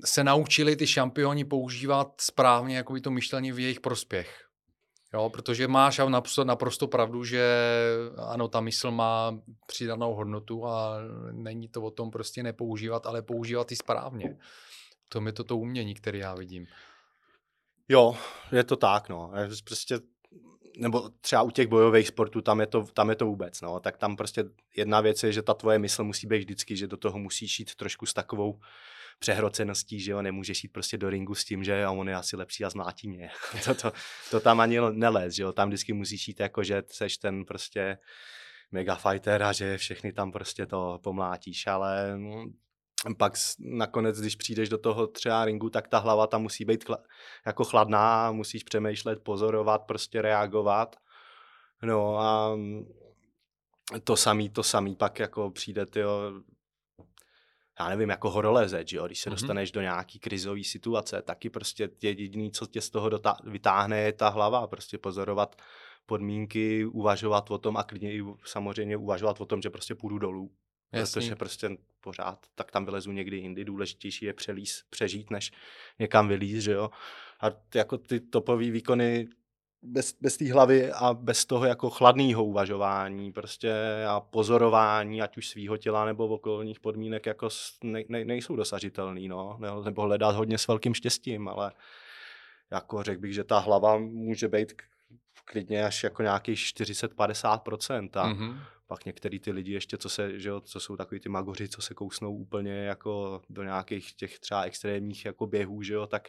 [0.05, 4.43] se naučili ty šampioni používat správně jakoby to myšlení v jejich prospěch.
[5.13, 7.47] Jo, protože máš naprosto, naprosto pravdu, že
[8.27, 10.97] ano, ta mysl má přidanou hodnotu a
[11.31, 14.37] není to o tom prostě nepoužívat, ale používat i správně.
[15.09, 16.65] To je to to umění, které já vidím.
[17.89, 18.17] Jo,
[18.51, 19.31] je to tak, no.
[19.63, 19.99] Prostě
[20.77, 23.79] nebo třeba u těch bojových sportů, tam je to, tam je to vůbec, no.
[23.79, 24.43] Tak tam prostě
[24.75, 27.75] jedna věc je, že ta tvoje mysl musí být vždycky, že do toho musíš jít
[27.75, 28.59] trošku s takovou
[29.19, 32.65] přehroceností, že jo, nemůžeš jít prostě do ringu s tím, že on je asi lepší
[32.65, 33.29] a zmlátí mě.
[33.65, 33.91] to, to,
[34.31, 37.97] to, tam ani nelez, že jo, tam vždycky musíš jít jako, že seš ten prostě
[38.71, 42.19] mega fighter a že všechny tam prostě to pomlátíš, ale
[43.17, 46.97] pak nakonec, když přijdeš do toho třeba ringu, tak ta hlava tam musí být chla,
[47.45, 50.95] jako chladná, musíš přemýšlet, pozorovat, prostě reagovat.
[51.83, 52.57] No a
[54.03, 56.41] to samý, to samý pak jako přijde, tyjo,
[57.79, 59.05] já nevím, jako horolezec, jo?
[59.05, 59.33] když se mm-hmm.
[59.33, 64.13] dostaneš do nějaký krizové situace, taky prostě jediný, co tě z toho dotá- vytáhne, je
[64.13, 65.55] ta hlava, prostě pozorovat
[66.05, 70.51] podmínky, uvažovat o tom a klidně i samozřejmě uvažovat o tom, že prostě půjdu dolů.
[70.91, 71.21] Jasný.
[71.21, 75.51] Protože prostě pořád, tak tam vylezu někdy jindy, důležitější je přelíz, přežít, než
[75.99, 76.89] někam vylíz, že jo.
[77.41, 79.27] A jako ty topové výkony
[79.81, 83.73] bez, bez té hlavy a bez toho jako chladného uvažování prostě
[84.07, 87.49] a pozorování, ať už svého těla nebo v okolních podmínek, jako
[87.83, 89.59] ne, ne, nejsou dosažitelný, no.
[89.85, 91.71] Nebo hledat hodně s velkým štěstím, ale
[92.71, 94.73] jako řekl bych, že ta hlava může být
[95.45, 98.09] klidně až jako nějakých 40-50%.
[98.13, 98.59] A mm-hmm.
[98.87, 101.81] Pak některý ty lidi ještě, co, se, že jo, co jsou takový ty magoři, co
[101.81, 106.27] se kousnou úplně jako do nějakých těch třeba extrémních jako běhů, že jo, tak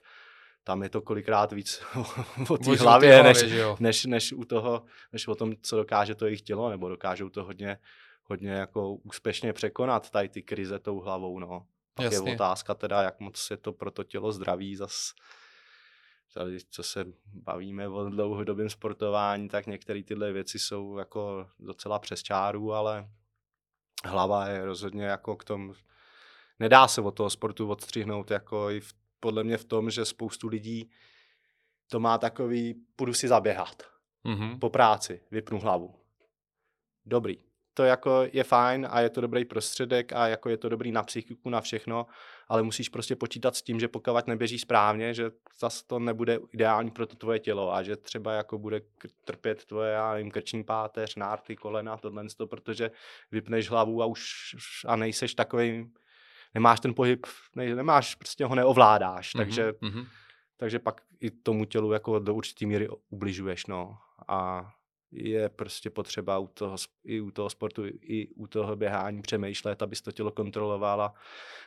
[0.65, 1.83] tam je to kolikrát víc
[2.49, 3.45] o té hlavě, hlavě než,
[3.81, 7.45] než, než, u toho, než o tom, co dokáže to jejich tělo, nebo dokážou to
[7.45, 7.79] hodně,
[8.23, 11.67] hodně jako úspěšně překonat, tady ty krize tou hlavou, no.
[11.95, 12.31] Pak Jasně.
[12.31, 15.13] je otázka teda, jak moc je to pro to tělo zdraví zas,
[16.35, 22.23] tady, co se bavíme o dlouhodobém sportování, tak některé tyhle věci jsou jako docela přes
[22.23, 23.11] čáru, ale
[24.05, 25.75] hlava je rozhodně jako k tomu,
[26.59, 30.49] nedá se od toho sportu odstřihnout jako i v podle mě v tom, že spoustu
[30.49, 30.91] lidí
[31.87, 33.83] to má takový, půjdu si zaběhat
[34.25, 34.59] mm-hmm.
[34.59, 35.95] po práci, vypnu hlavu.
[37.07, 37.48] Dobrý.
[37.79, 41.03] To jako je fajn a je to dobrý prostředek a jako je to dobrý na
[41.03, 42.07] psychiku, na všechno,
[42.49, 46.91] ale musíš prostě počítat s tím, že pokud neběží správně, že zase to nebude ideální
[46.91, 48.81] pro to tvoje tělo a že třeba jako bude
[49.25, 52.91] trpět tvoje, já nevím, krční páteř, nárty, kolena, tohle, protože
[53.31, 54.23] vypneš hlavu a už
[54.87, 55.91] a nejseš takový
[56.55, 60.07] nemáš ten pohyb, ne, nemáš, prostě ho neovládáš, mm-hmm, takže, mm-hmm.
[60.57, 63.99] takže pak i tomu tělu jako do určitý míry ubližuješ, no.
[64.29, 64.71] A
[65.11, 70.03] je prostě potřeba u toho, i u toho sportu, i u toho běhání přemýšlet, abys
[70.03, 71.15] to tělo kontrolovala,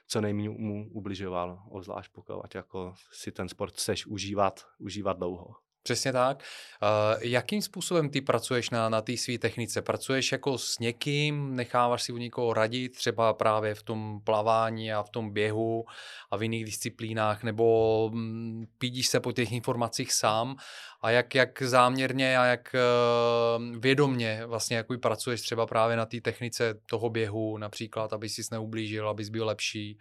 [0.08, 5.56] co nejméně mu ubližovalo, obzvlášť pokud jako si ten sport chceš užívat, užívat dlouho.
[5.84, 6.44] Přesně tak.
[6.82, 9.82] Uh, jakým způsobem ty pracuješ na, na té své technice?
[9.82, 15.04] Pracuješ jako s někým, necháváš si u někoho radit, třeba právě v tom plavání a
[15.04, 15.86] v tom běhu
[16.32, 20.56] a v jiných disciplínách, nebo mm, pídíš se po těch informacích sám
[21.02, 26.22] a jak, jak záměrně a jak uh, vědomně vlastně jak pracuješ třeba právě na té
[26.22, 29.98] technice toho běhu například, aby jsi neublížil, abys byl lepší,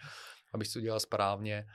[0.52, 1.66] abys to dělal správně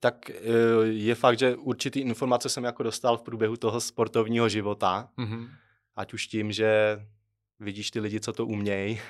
[0.00, 0.34] tak eh,
[0.82, 5.08] je fakt, že určitý informace jsem jako dostal v průběhu toho sportovního života.
[5.18, 5.48] Mm-hmm.
[5.94, 7.00] Ať už tím, že
[7.60, 9.00] vidíš ty lidi, co to umějí,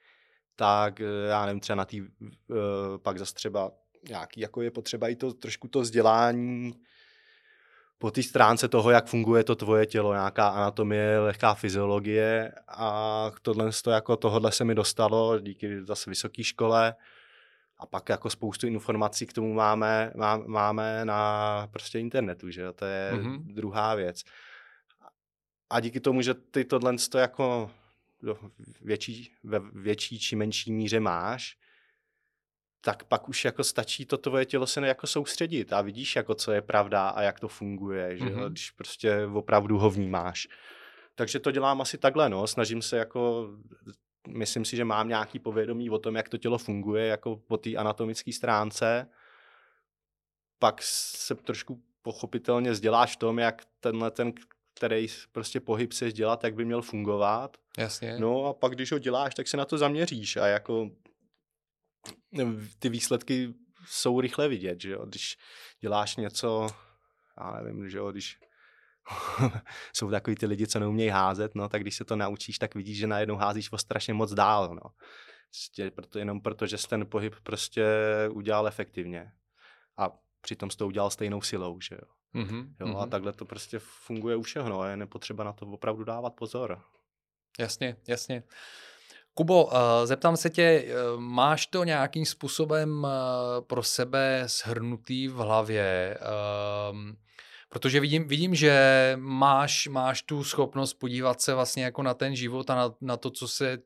[0.56, 2.54] tak eh, já nevím, třeba na tý, eh,
[2.98, 3.70] pak zase třeba
[4.08, 6.74] nějaký, jako je potřeba i to trošku to vzdělání
[7.98, 13.70] po té stránce toho, jak funguje to tvoje tělo, nějaká anatomie, lehká fyziologie a tohle,
[13.84, 16.94] to, jako tohle se mi dostalo díky zase vysoké škole
[17.78, 22.72] a pak jako spoustu informací k tomu máme, má, máme na prostě internetu, že jo?
[22.72, 23.54] to je mm-hmm.
[23.54, 24.22] druhá věc.
[25.70, 27.70] A díky tomu, že ty tohle to jako
[28.80, 31.56] větší, ve větší či menší míře máš,
[32.80, 36.52] tak pak už jako stačí to tvoje tělo se jako soustředit a vidíš jako co
[36.52, 38.50] je pravda a jak to funguje, že mm-hmm.
[38.50, 40.48] když prostě opravdu ho vnímáš.
[41.14, 42.46] Takže to dělám asi takhle, no.
[42.46, 43.50] Snažím se jako
[44.28, 47.76] myslím si, že mám nějaký povědomí o tom, jak to tělo funguje, jako po té
[47.76, 49.08] anatomické stránce.
[50.58, 54.32] Pak se trošku pochopitelně vzděláš v tom, jak tenhle ten,
[54.74, 57.56] který prostě pohyb se dělat, jak by měl fungovat.
[57.78, 58.18] Jasně.
[58.18, 60.90] No a pak, když ho děláš, tak se na to zaměříš a jako
[62.78, 63.54] ty výsledky
[63.86, 65.06] jsou rychle vidět, že jo?
[65.06, 65.36] Když
[65.80, 66.66] děláš něco,
[67.40, 68.38] já nevím, že jo, když
[69.92, 72.98] jsou takový ty lidi, co neumějí házet, no, tak když se to naučíš, tak vidíš,
[72.98, 74.90] že najednou házíš o strašně moc dál, no.
[75.50, 77.84] Prostě proto, jenom proto, že jsi ten pohyb prostě
[78.32, 79.32] udělal efektivně.
[79.96, 82.42] A přitom jsi to udělal stejnou silou, že jo.
[82.42, 82.68] Mm-hmm.
[82.80, 83.02] Jo, mm-hmm.
[83.02, 86.82] A takhle to prostě funguje u všeho, no, je nepotřeba na to opravdu dávat pozor.
[87.58, 88.42] Jasně, jasně.
[89.34, 93.10] Kubo, eh, zeptám se tě, eh, máš to nějakým způsobem eh,
[93.60, 96.18] pro sebe shrnutý v hlavě?
[97.74, 102.70] Protože vidím, vidím že máš, máš tu schopnost podívat se vlastně jako na ten život
[102.70, 103.78] a na, na to, co se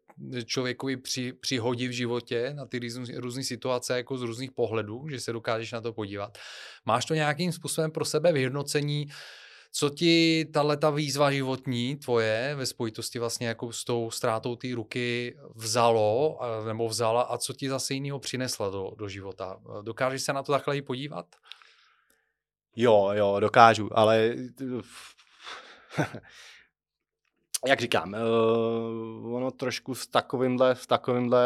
[0.44, 2.80] člověkovi při, přihodí v životě, na ty
[3.16, 6.38] různé situace jako z různých pohledů, že se dokážeš na to podívat.
[6.86, 9.06] Máš to nějakým způsobem pro sebe vyhodnocení,
[9.72, 14.68] co ti tahle ta výzva životní tvoje ve spojitosti vlastně jako s tou ztrátou té
[14.74, 19.56] ruky vzalo nebo vzala a co ti zase jiného přinesla do, do života?
[19.82, 21.26] Dokážeš se na to takhle i podívat?
[22.80, 24.34] Jo, jo, dokážu, ale
[27.66, 31.44] jak říkám, uh, ono trošku v takovýmhle, v takovýmhle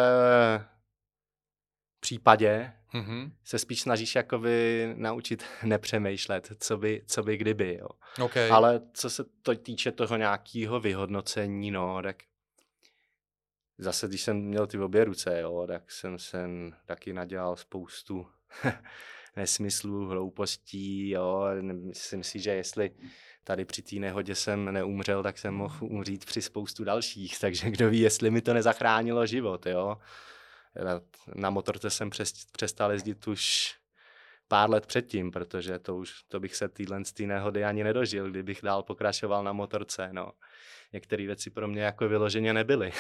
[2.01, 3.33] případě mm-hmm.
[3.45, 7.89] se spíš snažíš jakoby naučit nepřemýšlet, co by, co by kdyby, jo.
[8.25, 8.51] Okay.
[8.51, 12.17] Ale co se to týče toho nějakého vyhodnocení, no, tak
[13.79, 16.49] zase, když jsem měl ty obě ruce, jo, tak jsem se
[16.87, 18.27] taky nadělal spoustu
[19.37, 22.91] nesmyslů, hloupostí, jo, myslím si, že jestli
[23.45, 27.91] tady při té nehodě jsem neumřel, tak jsem mohl umřít při spoustu dalších, takže kdo
[27.91, 29.97] ví, jestli mi to nezachránilo život, jo.
[31.35, 32.11] Na motorce jsem
[32.53, 33.75] přestal jezdit už
[34.49, 38.31] pár let předtím, protože to už to bych se týhle z té nehody ani nedožil,
[38.31, 40.09] kdybych dál pokračoval na motorce.
[40.13, 40.33] No.
[40.93, 42.93] Některé věci pro mě jako vyloženě nebyly.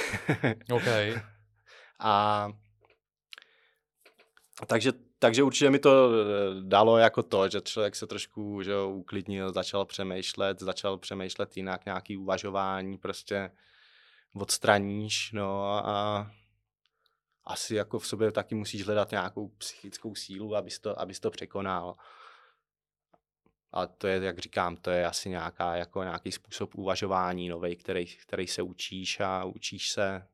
[0.72, 1.14] okay.
[2.04, 2.48] A
[4.66, 4.92] takže,
[5.22, 6.24] takže určitě mi to eh,
[6.60, 12.16] dalo jako to, že člověk se trošku že uklidnil, začal přemýšlet, začal přemýšlet jinak, nějaký
[12.16, 13.50] uvažování prostě
[14.34, 16.30] odstraníš, no a
[17.44, 21.94] asi jako v sobě taky musíš hledat nějakou psychickou sílu, abys to, abys to překonal.
[23.72, 28.06] A to je, jak říkám, to je asi nějaká, jako nějaký způsob uvažování nový, který,
[28.06, 30.26] který se učíš a učíš se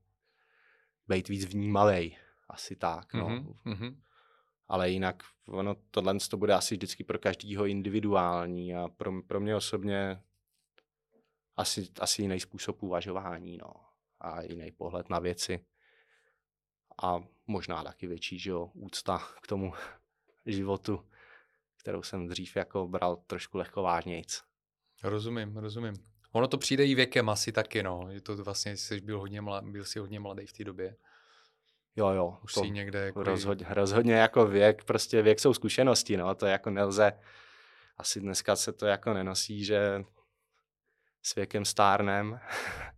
[1.09, 2.17] být víc vnímavý.
[2.49, 3.29] Asi tak, no.
[3.29, 4.08] Mm-hmm.
[4.69, 9.57] Ale jinak ono, tohle to bude asi vždycky pro každýho individuální a pro, pro mě
[9.57, 10.23] osobně
[11.57, 13.73] asi, asi jiný způsob uvažování, no.
[14.21, 15.67] A jiný pohled na věci
[17.03, 19.73] a možná taky větší že jo, úcta k tomu
[20.47, 21.09] životu,
[21.77, 24.43] kterou jsem dřív jako bral trošku lehkovážnějc.
[25.03, 25.95] Rozumím, rozumím.
[26.33, 28.07] Ono to přijde i věkem asi taky, no.
[28.11, 30.97] Je to vlastně, jsi byl, hodně mladý, byl jsi hodně mladý v té době.
[31.99, 32.39] Jo, jo.
[32.45, 33.23] Už jsi někde jako...
[33.23, 36.35] Rozhodně, rozhodně jako věk, prostě věk jsou zkušenosti, no.
[36.35, 37.13] To jako nelze,
[37.97, 40.05] asi dneska se to jako nenosí, že
[41.23, 42.41] s věkem stárnem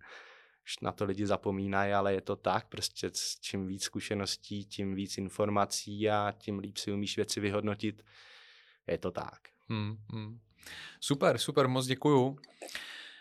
[0.82, 6.10] na to lidi zapomínají, ale je to tak, prostě čím víc zkušeností, tím víc informací
[6.10, 8.02] a tím líp si umíš věci vyhodnotit.
[8.86, 9.40] Je to tak.
[9.68, 10.40] Hmm, hmm.
[11.00, 12.38] Super, super, moc děkuju.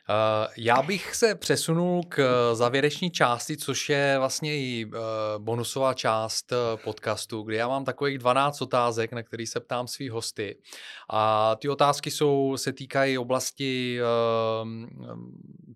[0.09, 2.19] Eh, já bych se přesunul k
[2.53, 4.99] závěreční části, což je vlastně i eh,
[5.37, 10.11] bonusová část eh, podcastu, kde já mám takových 12 otázek, na který se ptám svých
[10.11, 10.57] hosty.
[11.09, 13.99] A ty otázky jsou, se týkají oblasti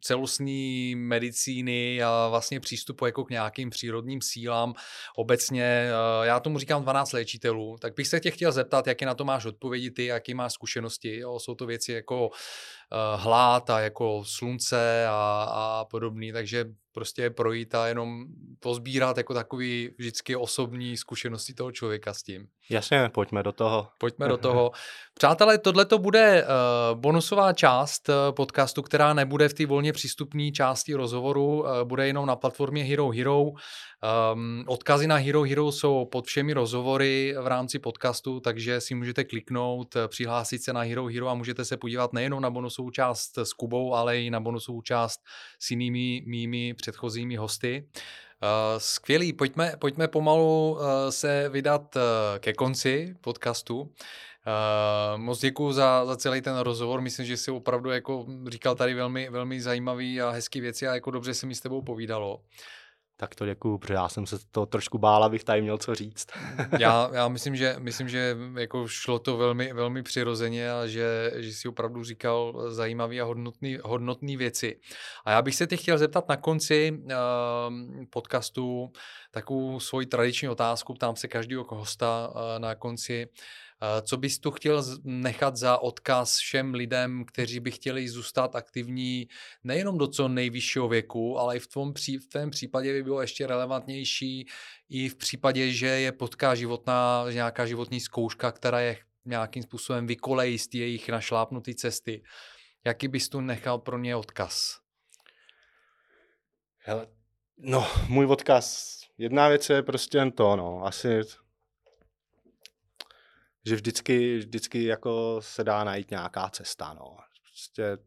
[0.01, 4.73] celostní medicíny a vlastně přístupu jako k nějakým přírodním sílám.
[5.15, 5.87] Obecně,
[6.23, 9.45] já tomu říkám 12 léčitelů, tak bych se tě chtěl zeptat, jaké na to máš
[9.45, 11.19] odpovědi ty, jaké máš zkušenosti.
[11.19, 11.39] Jo?
[11.39, 12.29] Jsou to věci jako
[13.15, 18.25] hlad a jako slunce a, a podobný, takže prostě projít a jenom
[18.59, 22.47] pozbírat jako takový vždycky osobní zkušenosti toho člověka s tím.
[22.69, 23.87] Jasně, pojďme do toho.
[23.97, 24.71] Pojďme do toho.
[25.13, 30.51] Přátelé, tohle to bude uh, bonusová část uh, podcastu, která nebude v té volně přístupné
[30.51, 33.43] části rozhovoru, uh, bude jenom na platformě Hero Hero.
[34.33, 39.23] Um, odkazy na Hero Hero jsou pod všemi rozhovory v rámci podcastu, takže si můžete
[39.23, 43.53] kliknout, přihlásit se na Hero Hero a můžete se podívat nejenom na bonusovou část s
[43.53, 45.19] Kubou, ale i na bonusovou část
[45.59, 47.87] s jinými mými předchozími hosty.
[47.87, 50.79] Uh, skvělý, pojďme, pojďme pomalu uh,
[51.09, 52.01] se vydat uh,
[52.39, 53.81] ke konci podcastu.
[53.81, 53.87] Uh,
[55.15, 57.01] moc děkuji za, za celý ten rozhovor.
[57.01, 61.11] Myslím, že jsi opravdu jako říkal tady velmi, velmi zajímavý a hezký věci a jako
[61.11, 62.41] dobře se mi s tebou povídalo.
[63.17, 66.27] Tak to děkuju, protože já jsem se to trošku bál, abych tady měl co říct.
[66.79, 71.53] já, já myslím, že, myslím, že jako šlo to velmi, velmi přirozeně a že, že
[71.53, 74.79] jsi opravdu říkal zajímavé a hodnotné hodnotný věci.
[75.25, 77.11] A já bych se tě chtěl zeptat na konci uh,
[78.09, 78.91] podcastu
[79.31, 83.27] takovou svoji tradiční otázku, ptám se každého hosta uh, na konci,
[84.01, 89.27] co bys tu chtěl nechat za odkaz všem lidem, kteří by chtěli zůstat aktivní
[89.63, 93.47] nejenom do co nejvyššího věku, ale i v tvém, pří, v případě by bylo ještě
[93.47, 94.47] relevantnější
[94.89, 100.59] i v případě, že je potká životná, nějaká životní zkouška, která je nějakým způsobem vykolejí
[100.59, 102.23] z jejich našlápnuté cesty,
[102.85, 104.79] jaký bys tu nechal pro ně odkaz?
[106.77, 107.07] Hele,
[107.57, 111.21] no, můj odkaz, jedna věc je prostě jen to, no, asi,
[113.65, 117.17] že vždycky, vždycky jako se dá najít nějaká cesta, no.
[117.41, 117.97] Prostě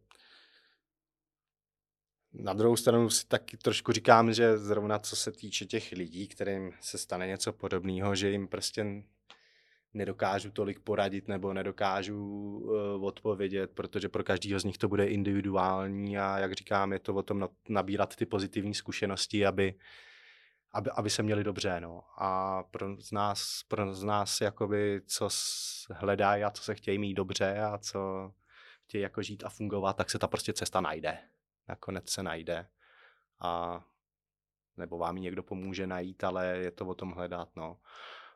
[2.33, 6.73] na druhou stranu si taky trošku říkám, že zrovna co se týče těch lidí, kterým
[6.81, 8.87] se stane něco podobného, že jim prostě
[9.95, 16.19] nedokážu tolik poradit nebo nedokážu uh, odpovědět, protože pro každého z nich to bude individuální
[16.19, 19.75] a jak říkám, je to o tom nabírat ty pozitivní zkušenosti, aby,
[20.77, 21.81] aby, aby se měli dobře.
[21.81, 22.03] No.
[22.19, 25.29] A pro z nás, pro z nás jakoby, co
[25.91, 28.33] hledají a co se chtějí mít dobře a co
[28.85, 31.19] chtějí jako žít a fungovat, tak se ta prostě cesta najde.
[31.69, 32.69] Nakonec se najde.
[33.41, 33.81] A
[34.77, 37.49] nebo vám ji někdo pomůže najít, ale je to o tom hledat.
[37.57, 37.79] No.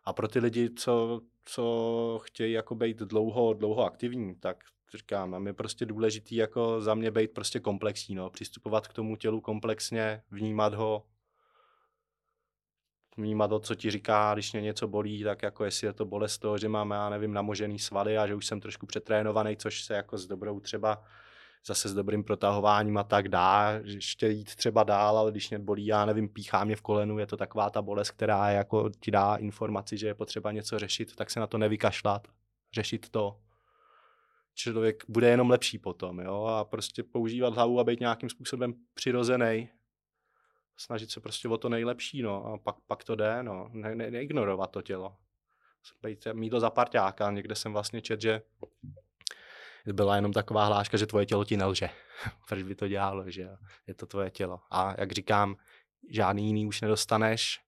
[0.05, 4.65] A pro ty lidi, co, co chtějí jako být dlouho, dlouho aktivní, tak
[4.97, 9.17] říkám, nám je prostě důležitý jako za mě být prostě komplexní, no, přistupovat k tomu
[9.17, 11.07] tělu komplexně, vnímat ho,
[13.23, 16.39] vnímat to, co ti říká, když mě něco bolí, tak jako jestli je to bolest
[16.39, 19.95] toho, že mám, já nevím, namožený svaly a že už jsem trošku přetrénovaný, což se
[19.95, 21.03] jako s dobrou třeba
[21.67, 25.87] zase s dobrým protahováním a tak dá, ještě jít třeba dál, ale když mě bolí,
[25.87, 29.37] já nevím, píchá mě v kolenu, je to taková ta bolest, která jako ti dá
[29.37, 32.29] informaci, že je potřeba něco řešit, tak se na to nevykašlat,
[32.73, 33.41] řešit to.
[34.55, 39.69] Člověk bude jenom lepší potom, jo, a prostě používat hlavu a být nějakým způsobem přirozený,
[40.81, 44.11] snažit se prostě o to nejlepší, no, a pak, pak to jde, no, ne, ne,
[44.11, 45.17] neignorovat to tělo.
[46.03, 48.43] Být, mít to za parťáka, někde jsem vlastně čet, že
[49.87, 51.91] byla jenom taková hláška, že tvoje tělo ti nelže.
[52.49, 53.49] Proč by to dělalo, že
[53.87, 54.61] je to tvoje tělo.
[54.71, 55.57] A jak říkám,
[56.11, 57.61] žádný jiný už nedostaneš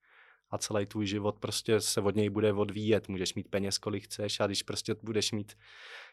[0.51, 3.09] a celý tvůj život prostě se od něj bude odvíjet.
[3.09, 5.59] Můžeš mít peněz, kolik chceš a když prostě budeš mít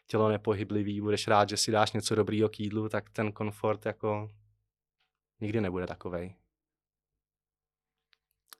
[0.06, 4.28] tělo nepohyblivý, budeš rád, že si dáš něco dobrýho k jídlu, tak ten komfort jako
[5.40, 6.39] nikdy nebude takovej.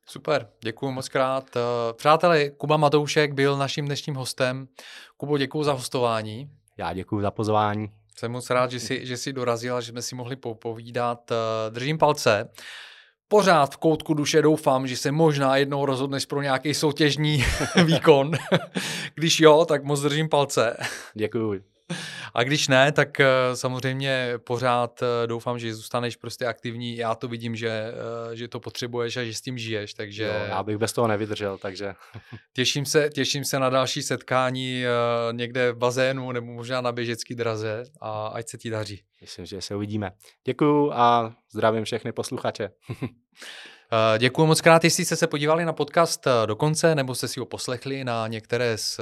[0.07, 1.57] Super, děkuji moc krát.
[1.57, 1.61] Eh,
[1.93, 4.69] přátelé, Kuba Matoušek byl naším dnešním hostem.
[5.17, 6.51] Kubo, děkuji za hostování.
[6.79, 7.91] Já děkuji za pozvání.
[8.17, 11.33] Jsem moc rád, že jsi, že jsi dorazil a že jsme si mohli povídat.
[11.33, 12.51] Eh, držím palce.
[13.29, 17.45] Pořád v koutku duše doufám, že se možná jednou rozhodneš pro nějaký soutěžní
[17.85, 18.33] výkon.
[19.15, 20.77] Když jo, tak moc držím palce.
[21.15, 21.70] Děkuji.
[22.35, 26.97] A když ne, tak eh, samozřejmě pořád eh, doufám, že zůstaneš prostě aktivní.
[26.97, 30.25] Já to vidím, že, eh, že to potřebuješ a že s tím žiješ, takže...
[30.25, 31.95] Jo, já bych bez toho nevydržel, takže...
[32.53, 34.85] těším, se, těším se na další setkání
[35.33, 39.03] někde v bazénu nebo možná na běžecký draze a ať se ti daří.
[39.21, 40.11] Myslím, že se uvidíme.
[40.45, 42.71] Děkuju a zdravím všechny posluchače.
[44.19, 47.47] Děkuji moc krát, jestli jste se podívali na podcast do konce, nebo jste si ho
[47.47, 49.01] poslechli na některé z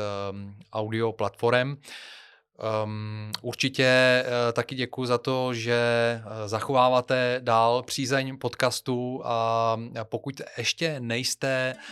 [0.73, 1.77] audio platform.
[2.85, 5.81] Um, určitě uh, taky děkuji za to, že
[6.25, 11.83] uh, zachováváte dál přízeň podcastu a pokud ještě nejste uh,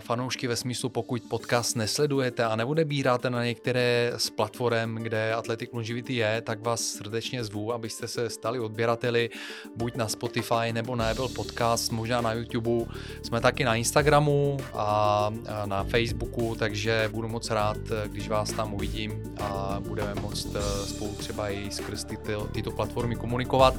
[0.00, 6.14] fanoušky ve smyslu, pokud podcast nesledujete a neodebíráte na některé z platform, kde Athletic Longevity
[6.14, 9.30] je, tak vás srdečně zvu, abyste se stali odběrateli
[9.76, 12.84] buď na Spotify nebo na Apple Podcast, možná na YouTube.
[13.22, 15.30] Jsme taky na Instagramu a
[15.64, 21.14] na Facebooku, takže budu moc rád, když vás tam uvidím a budeme moct e, spolu
[21.14, 23.74] třeba i skrz tyto, tyto platformy komunikovat.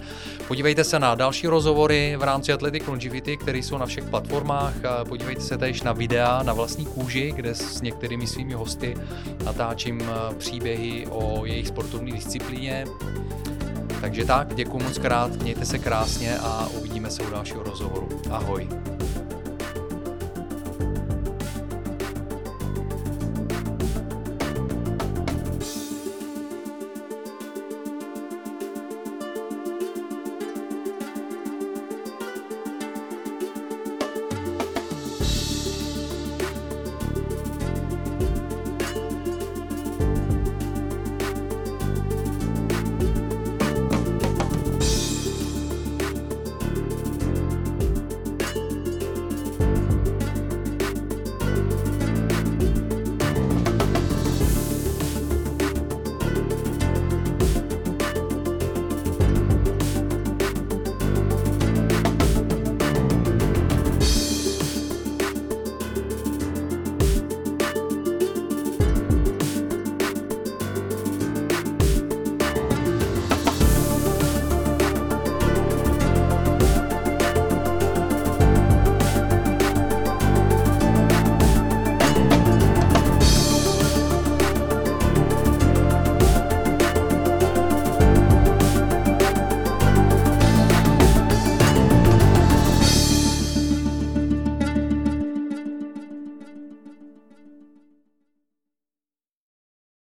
[0.48, 4.74] Podívejte se na další rozhovory v rámci Athletic Longevity, které jsou na všech platformách.
[5.08, 8.96] Podívejte se tady na videa na vlastní kůži, kde s některými svými hosty
[9.46, 12.86] natáčím eh, příběhy o jejich sportovní disciplíně.
[14.02, 18.10] Takže tak, děkuji moc krát, mějte se krásně a uvidíme se u dalšího rozhovoru.
[18.32, 18.95] Ahoj.